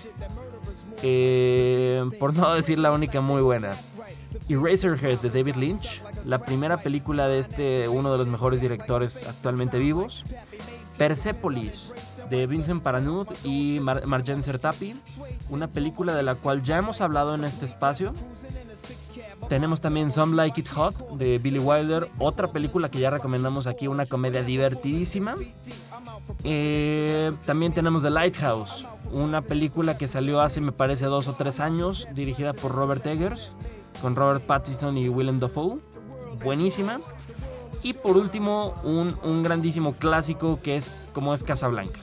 [1.03, 3.77] Eh, por no decir la única muy buena.
[4.49, 9.79] Eraserhead de David Lynch, la primera película de este, uno de los mejores directores actualmente
[9.79, 10.25] vivos.
[10.97, 11.93] Persepolis
[12.31, 14.95] de Vincent Paranud y Mar Sertapi,
[15.51, 18.13] una película de la cual ya hemos hablado en este espacio.
[19.49, 23.87] Tenemos también Some Like It Hot de Billy Wilder, otra película que ya recomendamos aquí,
[23.87, 25.35] una comedia divertidísima.
[26.45, 31.61] Eh, también tenemos The Lighthouse, una película que salió hace me parece dos o tres
[31.61, 33.55] años, dirigida por Robert Eggers,
[34.03, 35.79] con Robert Pattinson y Willem Dafoe.
[36.45, 37.01] Buenísima.
[37.83, 42.01] Y por último, un, un grandísimo clásico que es como es Casablanca.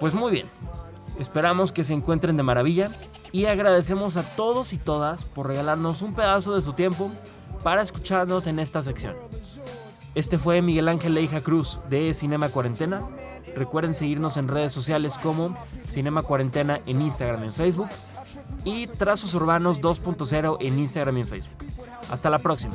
[0.00, 0.46] Pues muy bien,
[1.18, 2.90] esperamos que se encuentren de maravilla
[3.32, 7.10] y agradecemos a todos y todas por regalarnos un pedazo de su tiempo
[7.62, 9.14] para escucharnos en esta sección.
[10.14, 13.02] Este fue Miguel Ángel Leija Cruz de Cinema Cuarentena.
[13.54, 15.56] Recuerden seguirnos en redes sociales como
[15.90, 17.88] Cinema Cuarentena en Instagram y en Facebook
[18.64, 21.64] y Trazos Urbanos 2.0 en Instagram y en Facebook.
[22.10, 22.74] Hasta la próxima.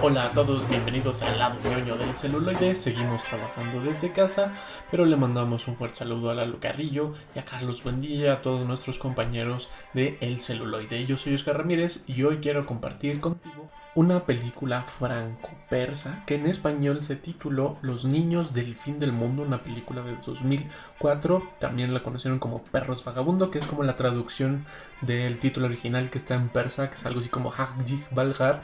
[0.00, 2.76] Hola a todos, bienvenidos al lado ñoño del celuloide.
[2.76, 4.52] Seguimos trabajando desde casa,
[4.92, 8.64] pero le mandamos un fuerte saludo a Lalo Carrillo y a Carlos Buendía, a todos
[8.64, 11.04] nuestros compañeros de El Celuloide.
[11.04, 17.02] Yo soy Oscar Ramírez y hoy quiero compartir contigo una película franco-persa que en español
[17.02, 21.42] se tituló Los niños del fin del mundo, una película de 2004.
[21.58, 24.64] También la conocieron como Perros Vagabundo, que es como la traducción
[25.00, 28.62] del título original que está en persa, que es algo así como Hajjik Balgar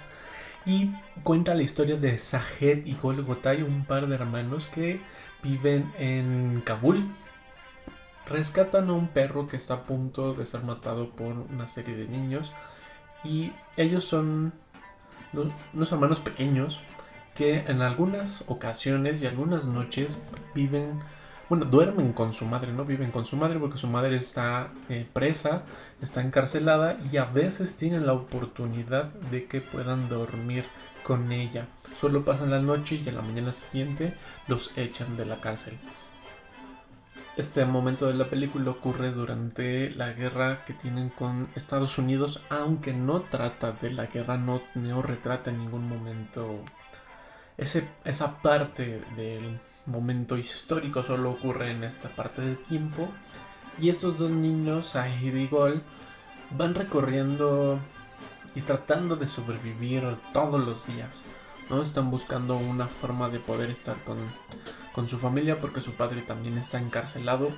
[0.67, 0.91] y
[1.23, 5.01] cuenta la historia de Sahed y Golgotay, un par de hermanos que
[5.43, 7.07] viven en Kabul.
[8.27, 12.09] Rescatan a un perro que está a punto de ser matado por una serie de
[12.09, 12.53] niños
[13.23, 14.53] y ellos son
[15.73, 16.81] unos hermanos pequeños
[17.35, 20.17] que en algunas ocasiones y algunas noches
[20.55, 21.01] viven
[21.61, 25.63] duermen con su madre, no viven con su madre porque su madre está eh, presa,
[26.01, 30.65] está encarcelada y a veces tienen la oportunidad de que puedan dormir
[31.03, 31.67] con ella.
[31.95, 34.15] Solo pasan la noche y a la mañana siguiente
[34.49, 35.79] los echan de la cárcel.
[37.37, 42.93] Este momento de la película ocurre durante la guerra que tienen con Estados Unidos, aunque
[42.93, 46.61] no trata de la guerra, no, no retrata en ningún momento
[47.57, 53.09] ese, esa parte del momento histórico, solo ocurre en esta parte de tiempo.
[53.79, 55.83] Y estos dos niños, Ahid y Gol,
[56.57, 57.79] van recorriendo
[58.55, 61.25] y tratando de sobrevivir todos los días.
[61.71, 61.83] ¿no?
[61.83, 64.19] Están buscando una forma de poder estar con,
[64.93, 67.51] con su familia porque su padre también está encarcelado.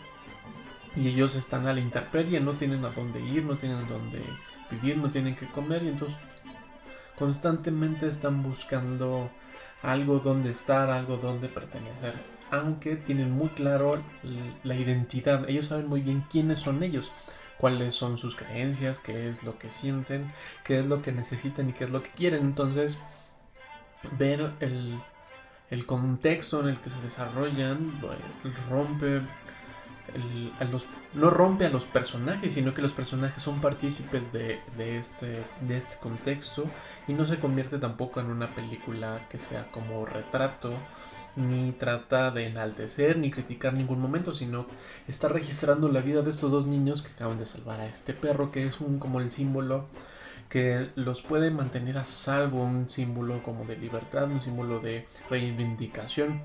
[0.96, 4.22] Y ellos están a la intemperie, no tienen a dónde ir, no tienen dónde
[4.70, 5.82] vivir, no tienen que comer.
[5.82, 6.18] Y entonces
[7.18, 9.30] constantemente están buscando
[9.86, 12.14] algo donde estar, algo donde pertenecer.
[12.50, 14.02] Aunque tienen muy claro
[14.64, 17.12] la identidad, ellos saben muy bien quiénes son ellos,
[17.58, 20.32] cuáles son sus creencias, qué es lo que sienten,
[20.64, 22.42] qué es lo que necesitan y qué es lo que quieren.
[22.42, 22.98] Entonces,
[24.18, 24.98] ver el,
[25.70, 27.92] el contexto en el que se desarrollan
[28.68, 29.22] rompe
[30.70, 30.86] los,
[31.16, 35.96] no rompe a los personajes, sino que los personajes son partícipes de, este, de este
[35.96, 36.64] contexto
[37.08, 40.72] y no se convierte tampoco en una película que sea como retrato,
[41.34, 44.66] ni trata de enaltecer ni criticar ningún momento, sino
[45.08, 48.50] está registrando la vida de estos dos niños que acaban de salvar a este perro,
[48.50, 49.86] que es un como el símbolo
[50.48, 56.42] que los puede mantener a salvo, un símbolo como de libertad, un símbolo de reivindicación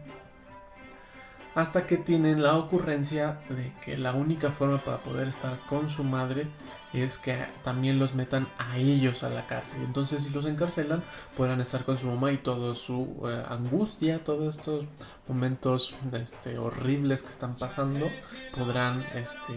[1.56, 6.04] hasta que tienen la ocurrencia de que la única forma para poder estar con su
[6.04, 6.48] madre
[6.94, 9.82] es que también los metan a ellos a la cárcel.
[9.84, 11.04] Entonces, si los encarcelan,
[11.36, 14.86] podrán estar con su mamá y toda su eh, angustia, todos estos
[15.28, 18.10] momentos este, horribles que están pasando,
[18.56, 19.54] podrán este,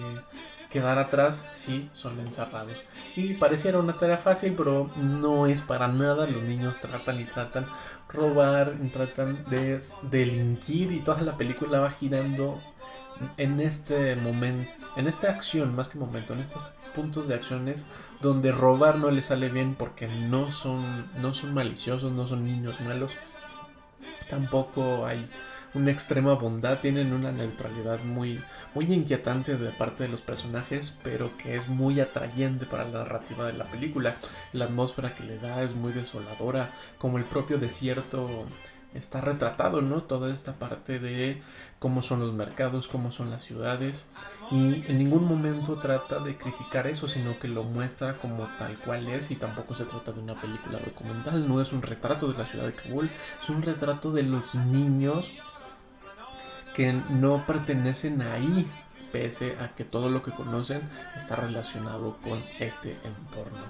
[0.74, 2.82] quedar atrás si son encerrados.
[3.14, 6.26] Y pareciera una tarea fácil, pero no es para nada.
[6.26, 7.64] Los niños tratan y tratan
[8.08, 12.60] robar, tratan de delinquir y toda la película va girando
[13.36, 17.86] en este momento, en esta acción, más que momento, en estos puntos de acciones
[18.20, 22.80] donde robar no les sale bien porque no son, no son maliciosos, no son niños
[22.80, 23.12] malos.
[24.28, 25.24] Tampoco hay
[25.74, 28.40] una extrema bondad, tienen una neutralidad muy,
[28.74, 33.46] muy inquietante de parte de los personajes, pero que es muy atrayente para la narrativa
[33.46, 34.16] de la película.
[34.52, 38.46] La atmósfera que le da es muy desoladora, como el propio desierto
[38.94, 40.02] está retratado, ¿no?
[40.02, 41.42] Toda esta parte de
[41.78, 44.04] cómo son los mercados, cómo son las ciudades
[44.50, 49.08] y en ningún momento trata de criticar eso, sino que lo muestra como tal cual
[49.08, 52.46] es y tampoco se trata de una película documental, no es un retrato de la
[52.46, 53.10] ciudad de Kabul,
[53.42, 55.32] es un retrato de los niños
[56.74, 58.68] que no pertenecen ahí,
[59.12, 60.82] pese a que todo lo que conocen
[61.14, 63.62] está relacionado con este entorno.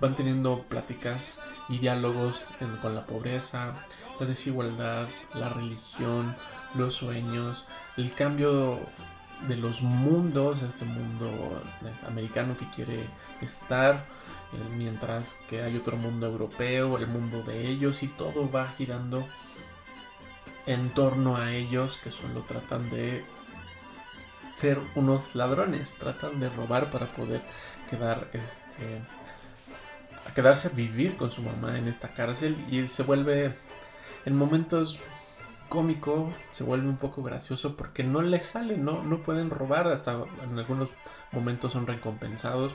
[0.00, 2.44] Van teniendo pláticas y diálogos
[2.82, 3.74] con la pobreza,
[4.18, 6.36] la desigualdad, la religión,
[6.74, 7.64] los sueños,
[7.96, 8.80] el cambio
[9.46, 11.62] de los mundos, este mundo
[12.06, 13.08] americano que quiere
[13.40, 13.94] estar,
[14.52, 19.24] eh, mientras que hay otro mundo europeo, el mundo de ellos y todo va girando
[20.68, 23.24] en torno a ellos que solo tratan de
[24.54, 27.40] ser unos ladrones, tratan de robar para poder
[27.88, 29.00] quedar este
[30.34, 32.54] quedarse a vivir con su mamá en esta cárcel.
[32.70, 33.54] Y se vuelve
[34.26, 34.98] en momentos
[35.70, 40.22] cómico, se vuelve un poco gracioso porque no les sale, no, no pueden robar, hasta
[40.42, 40.90] en algunos
[41.32, 42.74] momentos son recompensados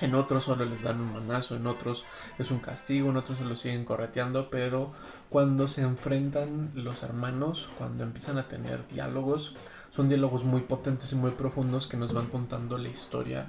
[0.00, 2.04] en otros solo les dan un manazo, en otros
[2.38, 4.92] es un castigo, en otros se lo siguen correteando, pero
[5.28, 9.54] cuando se enfrentan los hermanos, cuando empiezan a tener diálogos,
[9.90, 13.46] son diálogos muy potentes y muy profundos que nos van contando la historia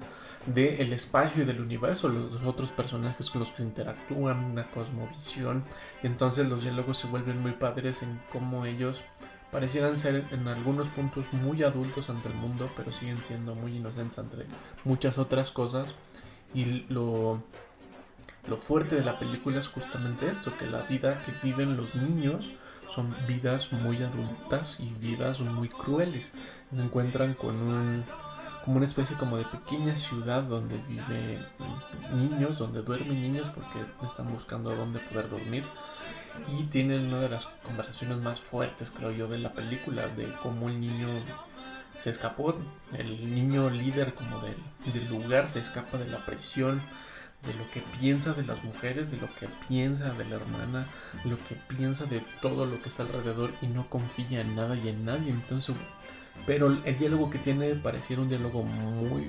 [0.48, 5.64] del espacio y del universo, los otros personajes con los que interactúan, la cosmovisión,
[6.04, 9.04] y entonces los diálogos se vuelven muy padres en cómo ellos
[9.52, 14.18] parecieran ser en algunos puntos muy adultos ante el mundo, pero siguen siendo muy inocentes
[14.18, 14.46] entre
[14.86, 15.94] muchas otras cosas
[16.54, 17.42] y lo,
[18.48, 22.50] lo fuerte de la película es justamente esto, que la vida que viven los niños
[22.94, 26.32] son vidas muy adultas y vidas muy crueles.
[26.74, 28.04] Se encuentran con un
[28.64, 31.44] como una especie como de pequeña ciudad donde viven
[32.14, 35.64] niños, donde duermen niños porque están buscando dónde poder dormir
[36.48, 40.70] y tienen una de las conversaciones más fuertes creo yo de la película de cómo
[40.70, 41.08] el niño
[41.98, 42.58] se escapó,
[42.98, 46.82] el niño líder como del, lugar se escapa de la presión,
[47.46, 50.88] de lo que piensa de las mujeres, de lo que piensa de la hermana,
[51.24, 54.90] lo que piensa de todo lo que está alrededor y no confía en nada y
[54.90, 55.32] en nadie.
[55.32, 55.76] Entonces,
[56.46, 59.28] pero el diálogo que tiene pareciera un diálogo muy,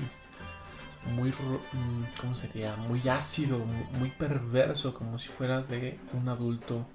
[1.14, 2.76] muy, mm, ¿cómo sería?
[2.76, 3.58] Muy ácido,
[3.98, 6.86] muy perverso, como si fuera de un adulto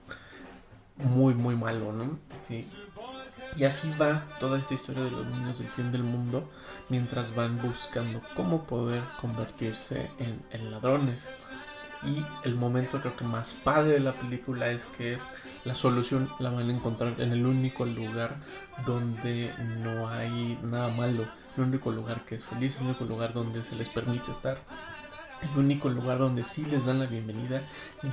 [0.97, 2.19] muy, muy malo, ¿no?
[2.41, 2.67] Sí,
[3.55, 6.49] y así va toda esta historia de los niños del fin del mundo
[6.89, 11.27] mientras van buscando cómo poder convertirse en, ladrones.
[12.03, 15.17] Y el momento creo que más padre de la película es que
[15.63, 18.38] la solución la van a encontrar en el único lugar
[18.86, 19.51] donde
[19.83, 23.75] no hay nada malo, el único lugar que es feliz, el único lugar donde se
[23.75, 24.60] les permite estar
[25.41, 27.62] el único lugar donde sí les dan la bienvenida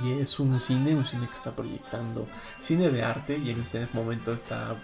[0.03, 2.27] y es un cine, un cine que está proyectando
[2.59, 4.75] cine de arte y en ese momento está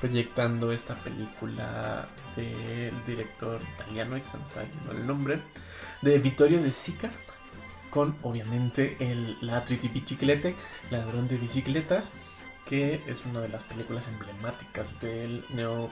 [0.00, 5.40] proyectando esta película del director italiano, que se me está el nombre,
[6.02, 7.10] de Vittorio De Sica,
[7.90, 10.54] con obviamente el, la Biciclete,
[10.90, 12.10] ladrón de bicicletas,
[12.66, 15.90] que es una de las películas emblemáticas del neo,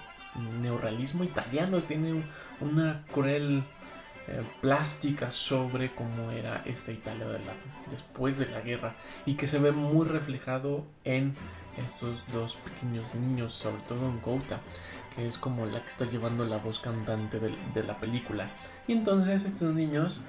[0.61, 1.83] neorrealismo italiano.
[1.83, 2.23] Tiene
[2.61, 3.64] una cruel
[4.29, 7.27] eh, plástica sobre cómo era esta Italia
[7.90, 8.94] después de la guerra
[9.25, 11.35] y que se ve muy reflejado en
[11.77, 14.60] estos dos pequeños niños, sobre todo en Gouta,
[15.14, 18.50] que es como la que está llevando la voz cantante de, la película.
[18.87, 20.20] Y entonces estos niños,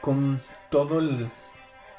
[0.00, 0.40] con
[0.70, 1.00] todo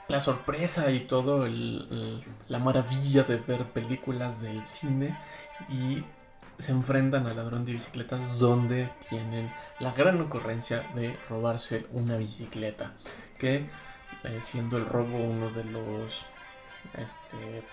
[0.07, 5.17] la sorpresa y todo la maravilla de ver películas del cine
[5.69, 6.03] y
[6.57, 12.93] se enfrentan al ladrón de bicicletas donde tienen la gran ocurrencia de robarse una bicicleta
[13.37, 13.67] que
[14.23, 16.25] eh, siendo el robo uno de los
[16.97, 17.63] este,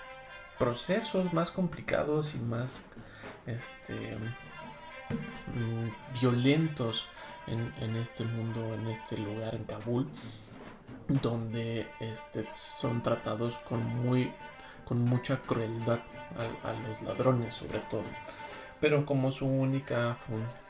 [0.63, 2.83] procesos más complicados y más
[3.47, 4.17] este,
[6.21, 7.09] violentos
[7.49, 10.07] en, en este mundo, en este lugar, en Kabul,
[11.09, 14.33] donde este, son tratados con, muy,
[14.85, 15.99] con mucha crueldad
[16.65, 18.05] a, a los ladrones sobre todo.
[18.81, 20.62] Pero como su única función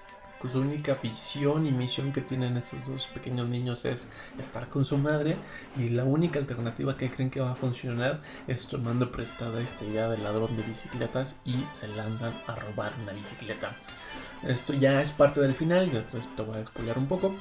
[0.51, 4.99] su única visión y misión que tienen estos dos pequeños niños es estar con su
[4.99, 5.37] madre
[5.77, 10.09] y la única alternativa que creen que va a funcionar es tomando prestada esta idea
[10.09, 13.77] del ladrón de bicicletas y se lanzan a robar una bicicleta.
[14.43, 17.35] Esto ya es parte del final, entonces te voy a explicar un poco,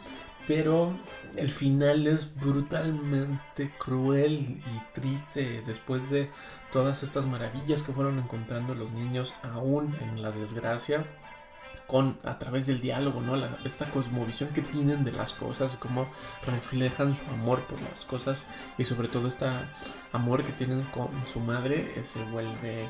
[0.47, 0.93] pero
[1.35, 6.29] el final es brutalmente cruel y triste después de
[6.71, 11.05] todas estas maravillas que fueron encontrando los niños aún en la desgracia
[11.91, 13.35] con a través del diálogo, ¿no?
[13.65, 16.07] esta cosmovisión que tienen de las cosas, cómo
[16.45, 18.45] reflejan su amor por las cosas
[18.77, 19.45] y sobre todo este
[20.13, 22.89] amor que tienen con su madre eh, se vuelve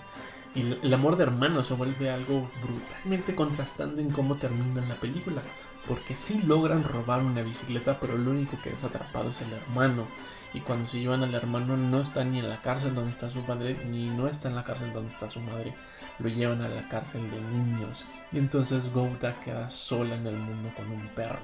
[0.54, 5.42] y el amor de hermano se vuelve algo brutalmente contrastante en cómo termina la película.
[5.88, 10.08] Porque sí logran robar una bicicleta, pero lo único que es atrapado es el hermano.
[10.54, 13.42] Y cuando se llevan al hermano no está ni en la cárcel donde está su
[13.42, 15.74] padre, ni no está en la cárcel donde está su madre.
[16.20, 18.06] Lo llevan a la cárcel de niños.
[18.32, 21.40] Y entonces Gouda queda sola en el mundo con un perro.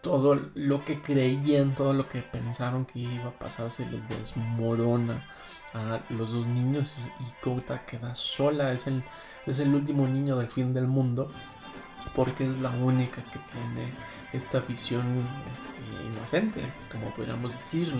[0.00, 5.24] Todo lo que creían, todo lo que pensaron que iba a pasar se les desmorona
[5.72, 7.00] a los dos niños.
[7.20, 9.02] Y Gouda queda sola, es el,
[9.46, 11.30] es el último niño del fin del mundo
[12.14, 13.92] porque es la única que tiene
[14.34, 15.04] esta visión
[15.54, 16.60] este, inocente,
[16.90, 17.92] como podríamos decir,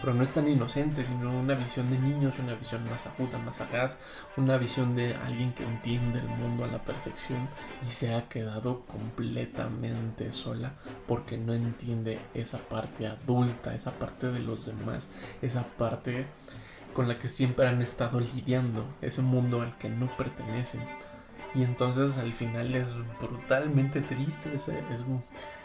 [0.00, 3.56] pero no es tan inocente, sino una visión de niños, una visión más aguda, más
[3.56, 3.98] sagaz,
[4.36, 7.48] una visión de alguien que entiende el mundo a la perfección
[7.86, 10.74] y se ha quedado completamente sola
[11.06, 15.08] porque no entiende esa parte adulta, esa parte de los demás,
[15.40, 16.26] esa parte
[16.94, 20.80] con la que siempre han estado lidiando, ese mundo al que no pertenecen.
[21.54, 24.68] Y entonces al final es brutalmente triste, es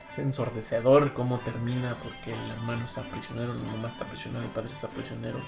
[0.08, 4.72] es ensordecedor cómo termina porque el hermano está prisionero, la mamá está prisionera, el padre
[4.72, 5.40] está prisionero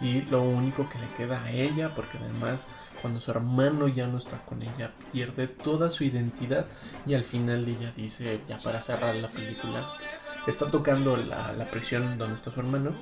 [0.00, 2.66] y lo único que le queda a ella, porque además
[3.00, 6.66] cuando su hermano ya no está con ella pierde toda su identidad
[7.06, 9.86] y al final ella dice, ya para cerrar la película,
[10.46, 12.92] está tocando la, la prisión donde está su hermano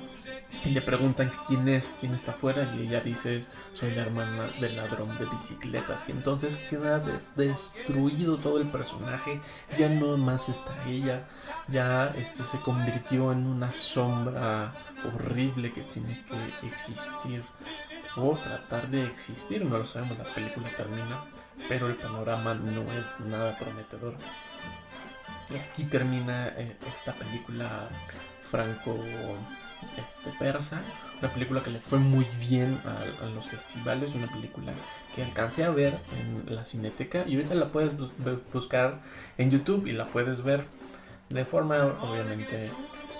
[0.63, 4.75] y le preguntan quién es, quién está afuera y ella dice soy la hermana del
[4.75, 7.03] ladrón de bicicletas y entonces queda
[7.35, 9.39] destruido todo el personaje,
[9.77, 11.27] ya no más está ella,
[11.67, 14.73] ya este se convirtió en una sombra
[15.05, 17.43] horrible que tiene que existir
[18.15, 21.25] o tratar de existir, no lo sabemos, la película termina,
[21.69, 24.15] pero el panorama no es nada prometedor.
[25.49, 27.87] Y aquí termina eh, esta película
[28.49, 28.97] franco
[29.97, 30.81] este, persa,
[31.21, 34.73] una película que le fue muy bien a, los festivales, una película
[35.13, 37.93] que alcancé a ver en la cineteca y ahorita la puedes
[38.53, 39.01] buscar
[39.37, 40.65] en YouTube y la puedes ver
[41.29, 42.71] de forma obviamente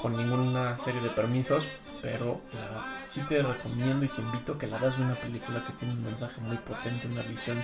[0.02, 1.68] con ninguna serie de permisos,
[2.02, 5.94] pero la, sí te recomiendo y te invito que la veas una película que tiene
[5.94, 7.62] un mensaje muy potente, una visión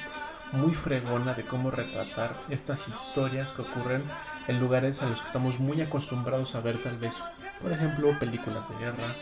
[0.53, 4.03] muy fregona de cómo retratar estas historias que ocurren
[4.47, 7.19] en lugares a los que estamos muy acostumbrados a ver tal vez
[7.63, 9.15] por ejemplo, películas de guerra,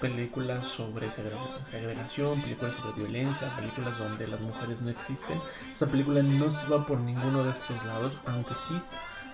[0.00, 5.40] películas sobre segregación, películas sobre violencia, películas donde las mujeres no existen.
[5.72, 8.78] Esta película no se va por ninguno de estos lados, aunque sí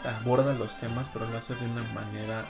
[0.05, 2.47] aborda los temas, pero lo hace de una manera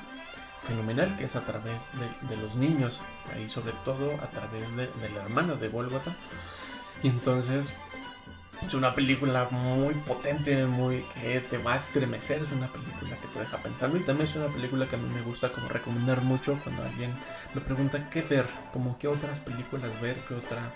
[0.61, 1.91] fenomenal, que es a través
[2.29, 3.01] de, los niños,
[3.43, 6.15] y sobre todo a través de, de la hermana de Volgota.
[7.03, 7.73] Y entonces
[8.67, 13.29] es una película muy potente, muy que te va a estremecer, es una película que
[13.29, 16.23] te deja pensando y también es una película que a mí me gusta como recomendar
[16.23, 17.13] mucho cuando alguien
[17.55, 20.73] me pregunta qué ver, como qué otras películas ver, qué otra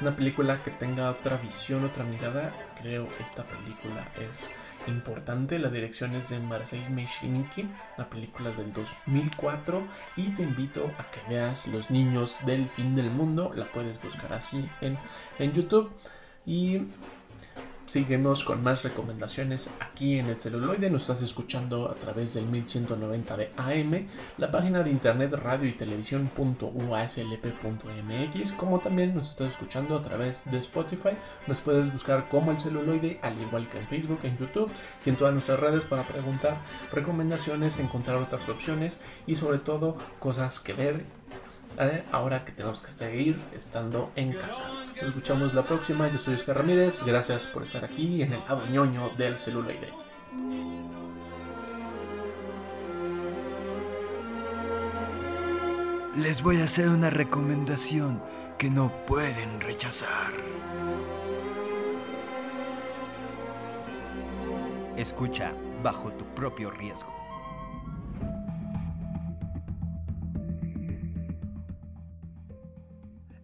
[0.00, 4.50] una película que tenga otra visión, otra mirada, creo esta película es
[4.86, 5.58] importante.
[5.58, 9.82] La dirección es de Marseille Meshiniki, una película del 2004
[10.16, 14.32] y te invito a que veas Los niños del fin del mundo, la puedes buscar
[14.32, 14.98] así en,
[15.38, 15.90] en YouTube
[16.46, 16.82] y
[17.86, 20.88] Síguenos con más recomendaciones aquí en el celuloide.
[20.88, 24.06] Nos estás escuchando a través del 1190 de AM,
[24.38, 30.56] la página de internet radio y televisión.uaslp.mx, como también nos estás escuchando a través de
[30.58, 31.10] Spotify.
[31.46, 34.70] Nos puedes buscar como el celuloide, al igual que en Facebook, en YouTube
[35.04, 40.58] y en todas nuestras redes para preguntar recomendaciones, encontrar otras opciones y sobre todo cosas
[40.58, 41.04] que ver
[41.78, 42.04] ¿eh?
[42.12, 44.64] ahora que tenemos que seguir estando en casa.
[45.00, 46.08] Escuchamos la próxima.
[46.08, 47.02] Yo soy Oscar Ramírez.
[47.04, 49.92] Gracias por estar aquí en el lado ñoño del celuloide.
[56.16, 58.22] Les voy a hacer una recomendación
[58.56, 60.32] que no pueden rechazar.
[64.96, 65.52] Escucha
[65.82, 67.13] bajo tu propio riesgo.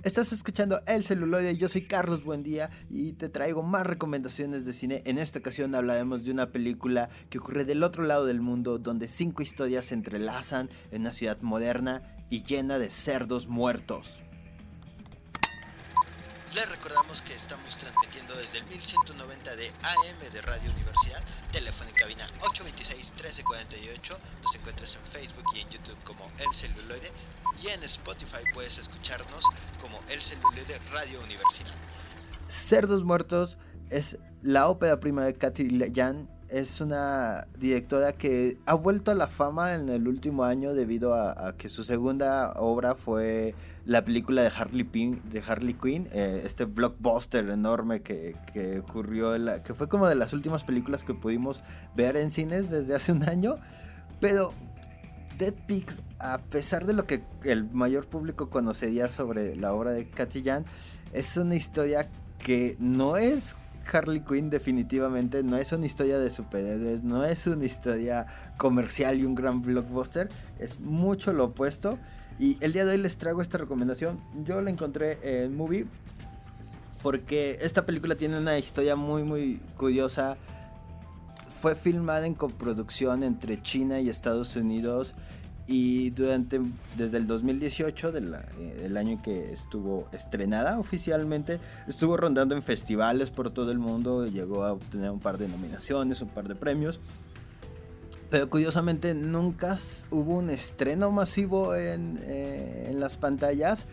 [0.02, 5.02] Estás escuchando El Celuloide, yo soy Carlos Buendía y te traigo más recomendaciones de cine.
[5.04, 9.08] En esta ocasión hablaremos de una película que ocurre del otro lado del mundo, donde
[9.08, 14.22] cinco historias se entrelazan en una ciudad moderna y llena de cerdos muertos.
[16.54, 21.22] Les recordamos que estamos transmitiendo desde el 1190 de AM de Radio Universidad,
[21.52, 24.16] teléfono en cabina 826-1348.
[24.42, 27.10] Nos encuentras en Facebook y en YouTube como El Celuloide
[27.62, 29.44] y en Spotify puedes escucharnos
[29.80, 31.74] como El Celuloide Radio Universidad.
[32.48, 33.58] Cerdos Muertos
[33.90, 36.28] es la ópera prima de Katy Jan.
[36.48, 41.48] Es una directora que ha vuelto a la fama en el último año debido a,
[41.48, 43.54] a que su segunda obra fue
[43.90, 49.32] la película de Harley, Pin, de Harley Quinn, eh, este blockbuster enorme que, que ocurrió,
[49.64, 51.64] que fue como de las últimas películas que pudimos
[51.96, 53.56] ver en cines desde hace un año.
[54.20, 54.52] Pero
[55.38, 60.08] Dead Pigs, a pesar de lo que el mayor público conocería sobre la obra de
[60.08, 60.66] Cathy Jan,
[61.12, 63.56] es una historia que no es
[63.92, 69.24] Harley Quinn definitivamente, no es una historia de superhéroes, no es una historia comercial y
[69.24, 70.28] un gran blockbuster,
[70.60, 71.98] es mucho lo opuesto.
[72.40, 74.18] Y el día de hoy les traigo esta recomendación.
[74.46, 75.84] Yo la encontré en Movie
[77.02, 80.38] porque esta película tiene una historia muy muy curiosa.
[81.60, 85.14] Fue filmada en coproducción entre China y Estados Unidos
[85.66, 86.62] y durante
[86.96, 88.34] desde el 2018 del
[88.82, 94.26] el año en que estuvo estrenada oficialmente estuvo rondando en festivales por todo el mundo
[94.26, 96.98] llegó a obtener un par de nominaciones un par de premios
[98.30, 99.78] pero curiosamente nunca
[100.10, 103.86] hubo un estreno masivo en, eh, en las pantallas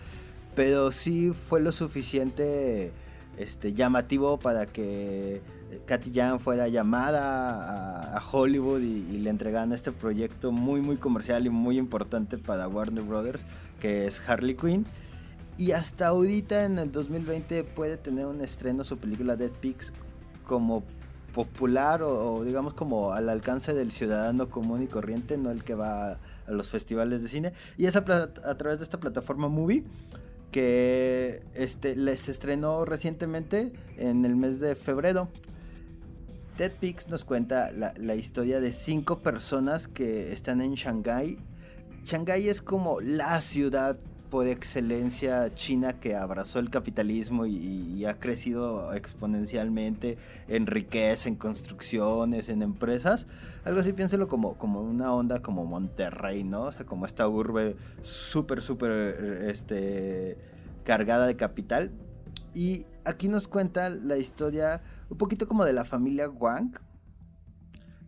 [0.56, 2.92] pero sí fue lo suficiente
[3.38, 5.42] este llamativo para que
[5.86, 10.98] Katy Jan fuera llamada a, a Hollywood y, y, le entregaran este proyecto muy muy
[10.98, 13.46] comercial y muy importante para Warner Brothers
[13.80, 14.86] que es Harley Quinn.
[15.58, 19.92] Y hasta ahorita en el 2020 puede tener un estreno su película Dead Pigs
[20.46, 20.84] como
[21.38, 26.14] popular o, digamos como al alcance del ciudadano común y corriente, no el que va
[26.14, 27.54] a, los festivales de cine.
[27.78, 29.84] Y es a, través de esta plataforma Movie
[30.50, 35.30] que este, les estrenó recientemente en el mes de febrero.
[36.58, 41.38] Ted Pix nos cuenta la, la, historia de cinco personas que están en Shanghái.
[42.04, 44.00] Shanghái es como la ciudad
[44.30, 50.18] por excelencia china que abrazó el capitalismo y, ha crecido exponencialmente
[50.48, 53.28] en riqueza, en construcciones, en empresas.
[53.66, 56.64] Algo así piénselo como, como una onda como Monterrey, ¿no?
[56.64, 58.92] O sea, como esta urbe súper, súper
[59.48, 60.38] este,
[60.84, 61.92] cargada de capital.
[62.54, 66.80] Y aquí nos cuenta la historia un poquito como de la familia Wang,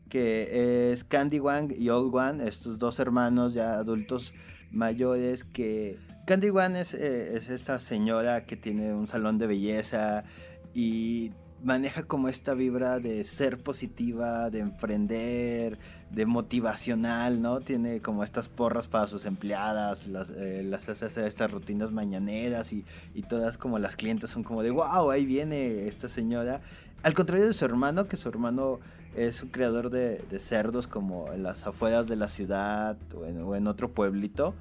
[0.09, 4.33] que es Candy Wang y Old Wang, estos dos hermanos ya adultos
[4.71, 5.97] mayores que...
[6.29, 10.23] Candy Wang es, eh, es esta señora que tiene un salón de belleza
[10.75, 11.31] y
[11.63, 15.79] maneja como esta vibra de ser positiva, de emprender,
[16.11, 17.61] de motivacional, ¿no?
[17.61, 22.85] Tiene como estas porras para sus empleadas, las, eh, las hace estas rutinas mañaneras y,
[23.27, 26.61] todas como las clientes son como de, wow, ahí viene esta señora.
[27.01, 28.79] Al contrario de su hermano, que su hermano
[29.15, 33.41] es un creador de, de cerdos como en las afueras de la ciudad o en,
[33.41, 34.53] o en otro pueblito,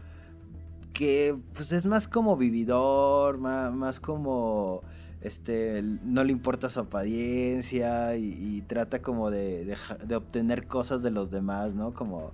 [0.98, 4.82] que pues es más como vividor, más, más como
[5.20, 11.30] este no le importa su apariencia y, trata como de, de, obtener cosas de los
[11.30, 11.94] demás, ¿no?
[11.94, 12.32] Como,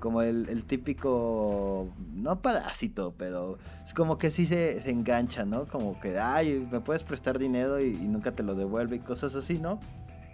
[0.00, 5.66] como el, típico, no parásito, pero es como que sí se, se, engancha, ¿no?
[5.66, 9.58] Como que, ay, me puedes prestar dinero y, nunca te lo devuelve y cosas así,
[9.58, 9.78] ¿no?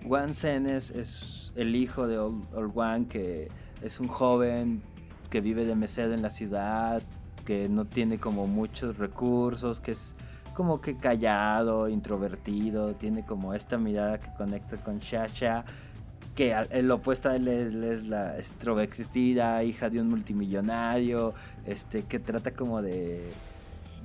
[0.04, 3.48] Wan Sen es, es el hijo de Old, Old que
[3.82, 4.82] es un joven
[5.30, 7.02] que vive de mesero en la ciudad,
[7.44, 10.16] que no tiene como muchos recursos, que es
[10.54, 15.64] como que callado, introvertido, tiene como esta mirada que conecta con Shasha,
[16.34, 21.34] que el opuesto a él es, es, la extrovertida, hija de un multimillonario,
[21.66, 23.32] este, que trata como de,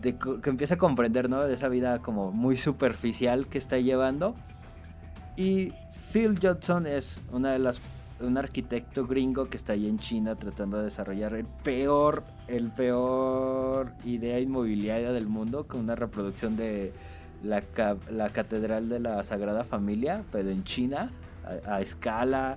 [0.02, 1.44] de, que empieza a comprender, ¿no?
[1.44, 4.36] De esa vida como muy superficial que está llevando.
[5.36, 5.74] Y
[6.12, 7.82] Phil Johnson es una de las
[8.22, 13.92] un arquitecto gringo que está ahí en China tratando de desarrollar el peor, el peor
[14.06, 16.94] idea inmobiliaria del mundo con una reproducción de
[17.44, 17.64] la,
[18.10, 21.12] la Catedral de la Sagrada Familia, pero en China,
[21.66, 22.56] a, escala.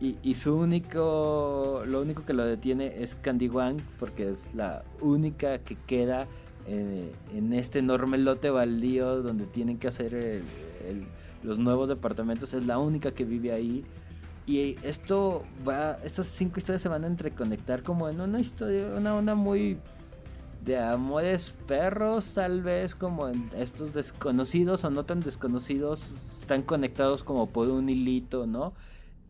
[0.00, 4.82] Y, y, su único, lo único que lo detiene es Candy Wang, porque es la
[5.02, 6.26] única que queda
[6.66, 11.06] en, en este enorme lote baldío donde tienen que hacer el,
[11.42, 12.54] los nuevos departamentos.
[12.54, 13.84] Es la única que vive ahí
[14.46, 19.14] Y esto va, estas cinco historias se van a entreconectar como en una historia, una
[19.14, 19.78] onda muy
[20.64, 27.24] de amores perros, tal vez como en estos desconocidos o no tan desconocidos, están conectados
[27.24, 28.74] como por un hilito, ¿no?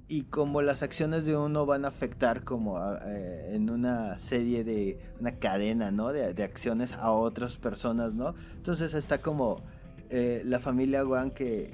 [0.09, 4.99] Y como las acciones de uno van a afectar como eh, en una serie de,
[5.21, 6.13] una cadena, ¿no?
[6.13, 8.35] De, de acciones a otras personas, ¿no?
[8.57, 9.63] Entonces está como
[10.09, 11.71] eh, la familia Wang que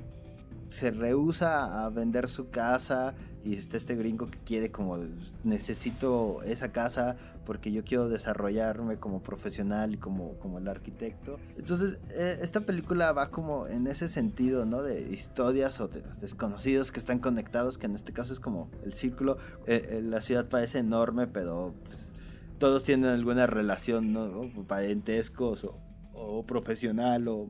[0.68, 3.14] se rehúsa a vender su casa
[3.44, 4.98] y está este gringo que quiere como
[5.44, 11.38] necesito esa casa porque yo quiero desarrollarme como profesional y como, como el arquitecto.
[11.56, 14.82] Entonces, eh, esta película va como en ese sentido, ¿no?
[14.82, 18.94] De historias o de desconocidos que están conectados, que en este caso es como el
[18.94, 19.38] círculo.
[19.68, 22.10] Eh, eh, la ciudad parece enorme, pero pues,
[22.58, 24.24] todos tienen alguna relación, ¿no?
[24.24, 25.78] O Parentescos o,
[26.14, 27.48] o profesional o,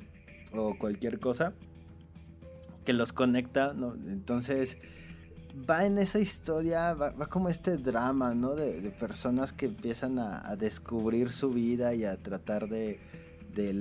[0.53, 1.55] o cualquier cosa
[2.87, 3.95] que los conecta, ¿no?
[4.07, 4.79] Entonces
[5.69, 8.55] va en esa historia, va, como este drama, ¿no?
[8.55, 13.01] De, personas que empiezan a, descubrir su vida y a tratar de,
[13.55, 13.75] de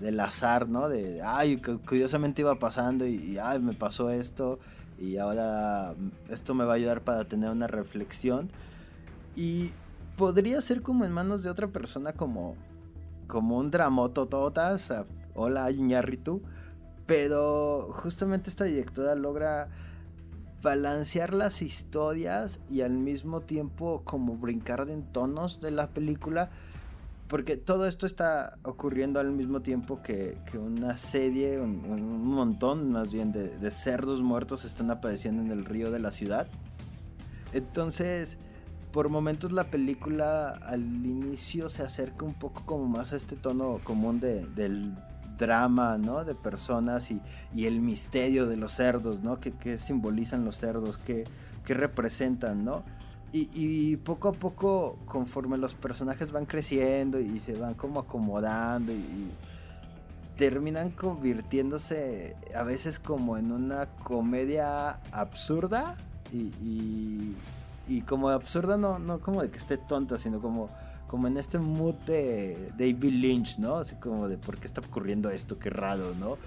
[0.00, 0.88] del azar, ¿no?
[0.88, 4.58] De, ay, cu- curiosamente iba pasando y, ay, me pasó esto
[4.98, 8.50] y ahora mm, esto me va a ayudar para tener una reflexión.
[9.34, 9.72] Y
[10.16, 12.54] podría ser como en manos de otra persona como,
[13.26, 15.04] como un dramototota, o sea,
[15.34, 16.42] hola Iñárritu,
[17.12, 19.68] pero justamente esta directora logra
[20.62, 26.50] balancear las historias y al mismo tiempo como brincar en tonos de la película.
[27.28, 32.92] Porque todo esto está ocurriendo al mismo tiempo que, que una serie, un, un montón
[32.92, 36.48] más bien de, de cerdos muertos están apareciendo en el río de la ciudad.
[37.52, 38.38] Entonces,
[38.90, 43.80] por momentos la película al inicio se acerca un poco como más a este tono
[43.84, 44.94] común de, del
[45.38, 46.24] drama, ¿no?
[46.24, 47.20] De personas y,
[47.54, 49.40] y el misterio de los cerdos, ¿no?
[49.40, 50.98] ¿Qué, qué simbolizan los cerdos?
[50.98, 51.24] ¿Qué,
[51.64, 52.82] qué representan, ¿no?
[53.32, 58.92] Y, y poco a poco, conforme los personajes van creciendo y se van como acomodando
[58.92, 59.30] y,
[60.36, 65.94] terminan convirtiéndose a veces como en una comedia absurda
[66.32, 67.36] y, y,
[67.86, 70.70] y como absurda no, no como de que esté tonta, sino como,
[71.12, 73.76] como en este mood de David Lynch, ¿no?
[73.76, 76.38] Así como de por qué está ocurriendo esto, qué raro, ¿no?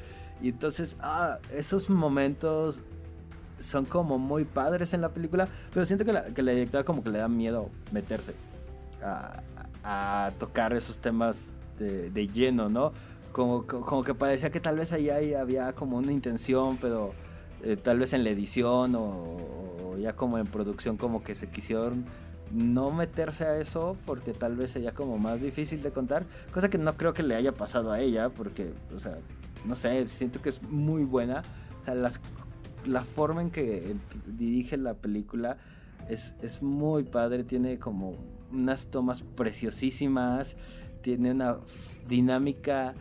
[0.41, 2.81] Y entonces, ah, esos momentos
[3.59, 7.19] son como muy padres en la película, pero siento que la, directora como que le
[7.19, 8.33] da miedo meterse
[9.03, 12.91] a, tocar esos temas de, lleno, ¿no?
[13.33, 17.13] Como, como, que parecía que tal vez ahí, ahí había como una intención, pero
[17.61, 21.51] eh, tal vez en la edición o, o ya como en producción como que se
[21.51, 22.05] quisieron
[22.51, 26.77] no meterse a eso porque tal vez sería como más difícil de contar, cosa que
[26.77, 29.17] no creo que le haya pasado a ella porque, o sea,
[29.65, 31.43] no sé, siento que es muy buena.
[31.81, 32.21] O sea, las,
[32.85, 35.57] la forma en que dirige la película
[36.09, 38.15] es, es muy padre, tiene como
[38.51, 40.55] unas tomas preciosísimas,
[41.01, 41.57] tiene una
[42.07, 42.93] dinámica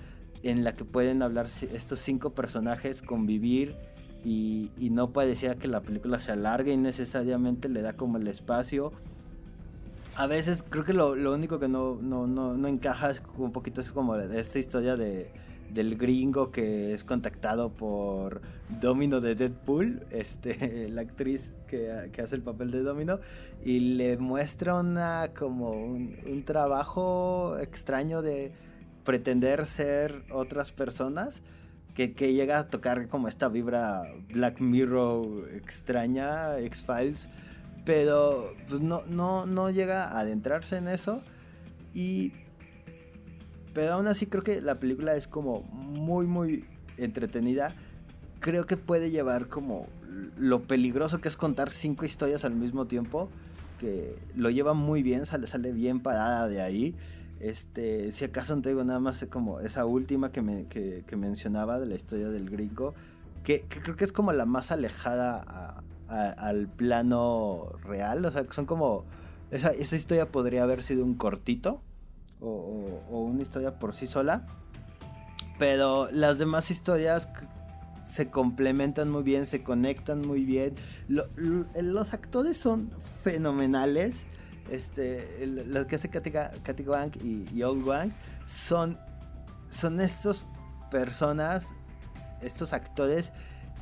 [0.42, 3.76] en la que pueden hablar estos cinco personajes, convivir
[4.24, 8.92] y, y no parecía que la película se alargue innecesariamente, le da como el espacio.
[10.16, 13.50] A veces creo que lo, lo único que no, no, no, no encaja es un
[13.50, 15.32] poquito es como esta historia de,
[15.70, 18.40] del gringo que es contactado por
[18.80, 23.18] Domino de Deadpool, este, la actriz que, que hace el papel de Domino,
[23.64, 28.52] y le muestra una como un, un trabajo extraño de
[29.04, 31.42] pretender ser otras personas.
[31.94, 37.28] Que, que llega a tocar como esta vibra Black Mirror extraña, X-Files,
[37.84, 41.22] pero pues no, no, no llega a adentrarse en eso.
[41.92, 42.32] Y.
[43.72, 46.64] Pero aún así creo que la película es como muy, muy
[46.96, 47.74] entretenida.
[48.40, 49.86] Creo que puede llevar como
[50.38, 53.28] lo peligroso que es contar cinco historias al mismo tiempo.
[53.80, 56.94] Que lo lleva muy bien, sale, sale bien parada de ahí.
[57.40, 61.80] Este, si acaso no te nada más como esa última que, me, que, que mencionaba
[61.80, 62.94] de la historia del gringo,
[63.42, 68.24] que, que creo que es como la más alejada a- al plano real.
[68.24, 69.04] O sea, son como.
[69.50, 71.80] Esa, esa historia podría haber sido un cortito
[72.40, 74.46] o, una historia por sí sola.
[75.58, 77.28] Pero las demás historias
[78.02, 80.74] se complementan muy bien, se conectan muy bien.
[81.08, 82.90] Lo- lo- los actores son
[83.22, 84.26] fenomenales.
[84.70, 88.12] Este, el- lo que hace Katy, Wang y, y Old Wang
[88.46, 88.96] son,
[89.68, 90.46] son estos
[90.90, 91.68] personas,
[92.40, 93.30] estos actores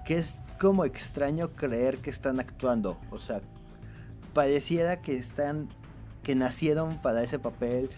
[0.04, 0.22] que
[0.62, 2.96] como extraño creer que están actuando.
[3.10, 3.40] O sea,
[4.32, 5.68] pareciera que están,
[6.22, 7.90] que nacieron para ese papel,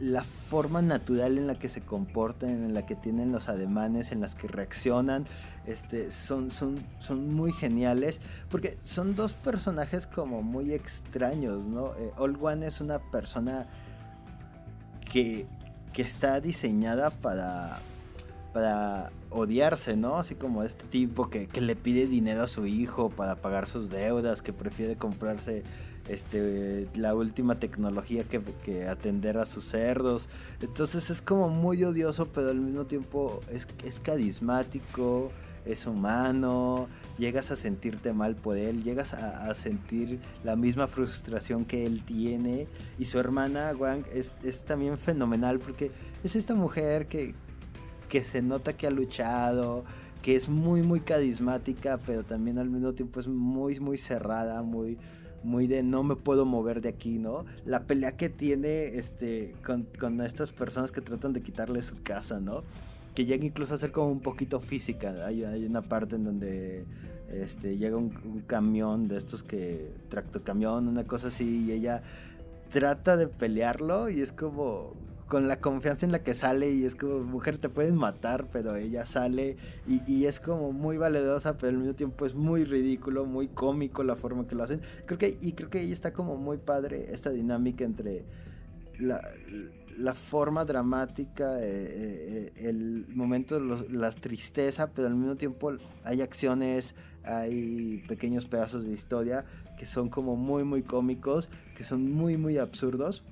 [0.00, 4.20] la forma natural en la que se comportan, en la que tienen los ademanes, en
[4.20, 5.26] las que reaccionan,
[5.64, 11.94] este, son, son, son muy geniales, porque son dos personajes como muy extraños, ¿no?
[11.94, 13.68] Eh, Old One es una persona
[15.08, 15.46] que,
[15.92, 17.78] que está diseñada para,
[18.58, 20.16] para odiarse, ¿no?
[20.16, 23.88] Así como este tipo que, que le pide dinero a su hijo para pagar sus
[23.88, 25.62] deudas, que prefiere comprarse
[26.08, 30.28] este, la última tecnología que, que, atender a sus cerdos.
[30.60, 35.30] Entonces es como muy odioso, pero al mismo tiempo es, es carismático,
[35.64, 41.64] es humano, llegas a sentirte mal por él, llegas a, a, sentir la misma frustración
[41.64, 42.66] que él tiene.
[42.98, 45.92] Y su hermana Wang es, es también fenomenal porque
[46.24, 47.36] es esta mujer que,
[48.08, 49.84] que se nota que ha luchado,
[50.22, 54.98] que es muy muy carismática, pero también al mismo tiempo es muy muy cerrada, muy
[55.42, 57.44] muy de no me puedo mover de aquí, ¿no?
[57.64, 62.62] La pelea que tiene este, con, estas personas que tratan de quitarle su casa, ¿no?
[63.14, 65.26] Que llega incluso a ser como un poquito física.
[65.26, 66.84] Hay, hay una parte en donde
[67.30, 72.02] este, llega un, un, camión de estos que, tractocamión, una cosa así, y ella
[72.70, 74.94] trata de pelearlo y es como,
[75.28, 78.74] con la confianza en la que sale y es como, mujer, te pueden matar, pero
[78.76, 79.56] ella sale
[79.86, 84.02] y, y, es como muy valerosa, pero al mismo tiempo es muy ridículo, muy cómico
[84.02, 84.80] la forma que lo hacen.
[85.06, 88.24] Creo que, y creo que ahí está como muy padre esta dinámica entre
[88.98, 89.20] la,
[89.98, 95.72] la forma dramática, eh, eh, el momento, los, la tristeza, pero al mismo tiempo
[96.04, 99.44] hay acciones, hay pequeños pedazos de historia
[99.76, 103.22] que son como muy, muy cómicos, que son muy, muy absurdos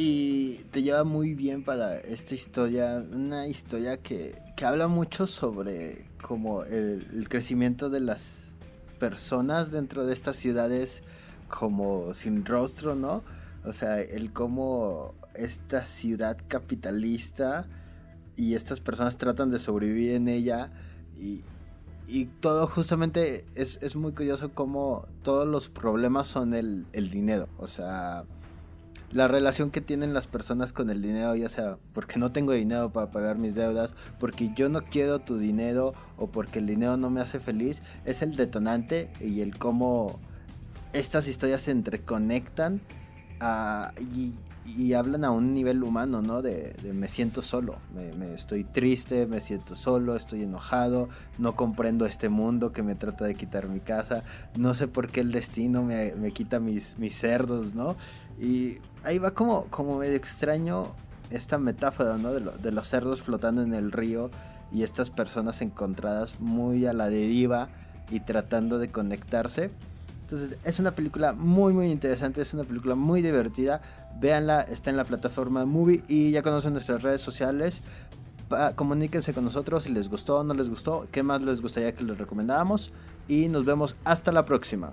[0.00, 6.06] y te lleva muy bien para esta historia, una historia que, que habla mucho sobre
[6.22, 8.54] como el, crecimiento de las
[9.00, 11.02] personas dentro de estas ciudades
[11.48, 13.24] como sin rostro, ¿no?
[13.64, 17.68] O sea, el cómo esta ciudad capitalista
[18.36, 20.70] y estas personas tratan de sobrevivir en ella
[21.16, 21.42] y,
[22.06, 27.48] y todo justamente es, es, muy curioso cómo todos los problemas son el, el dinero,
[27.58, 28.24] o sea
[29.10, 32.92] la relación que tienen las personas con el dinero, ya sea porque no tengo dinero
[32.92, 37.10] para pagar mis deudas, porque yo no quiero tu dinero o porque el dinero no
[37.10, 40.18] me hace feliz, es el detonante y el cómo
[40.92, 42.80] estas historias se entreconectan
[43.42, 44.34] uh, y,
[44.76, 46.42] y, hablan a un nivel humano, ¿no?
[46.42, 51.56] De, de me siento solo, me, me, estoy triste, me siento solo, estoy enojado, no
[51.56, 54.24] comprendo este mundo que me trata de quitar mi casa,
[54.56, 57.96] no sé por qué el destino me, me quita mis, mis cerdos, ¿no?
[58.38, 60.94] Y ahí va como, como medio extraño
[61.30, 62.32] esta metáfora, ¿no?
[62.32, 64.30] De, lo, de, los cerdos flotando en el río
[64.72, 67.68] y estas personas encontradas muy a la deriva
[68.10, 69.70] y tratando de conectarse.
[70.22, 73.80] Entonces es una película muy muy interesante, es una película muy divertida.
[74.20, 77.80] Véanla, está en la plataforma Movie y ya conocen nuestras redes sociales.
[78.76, 82.02] Comuníquense con nosotros si les gustó o no les gustó, qué más les gustaría que
[82.02, 82.92] les recomendáramos
[83.26, 84.92] y nos vemos hasta la próxima.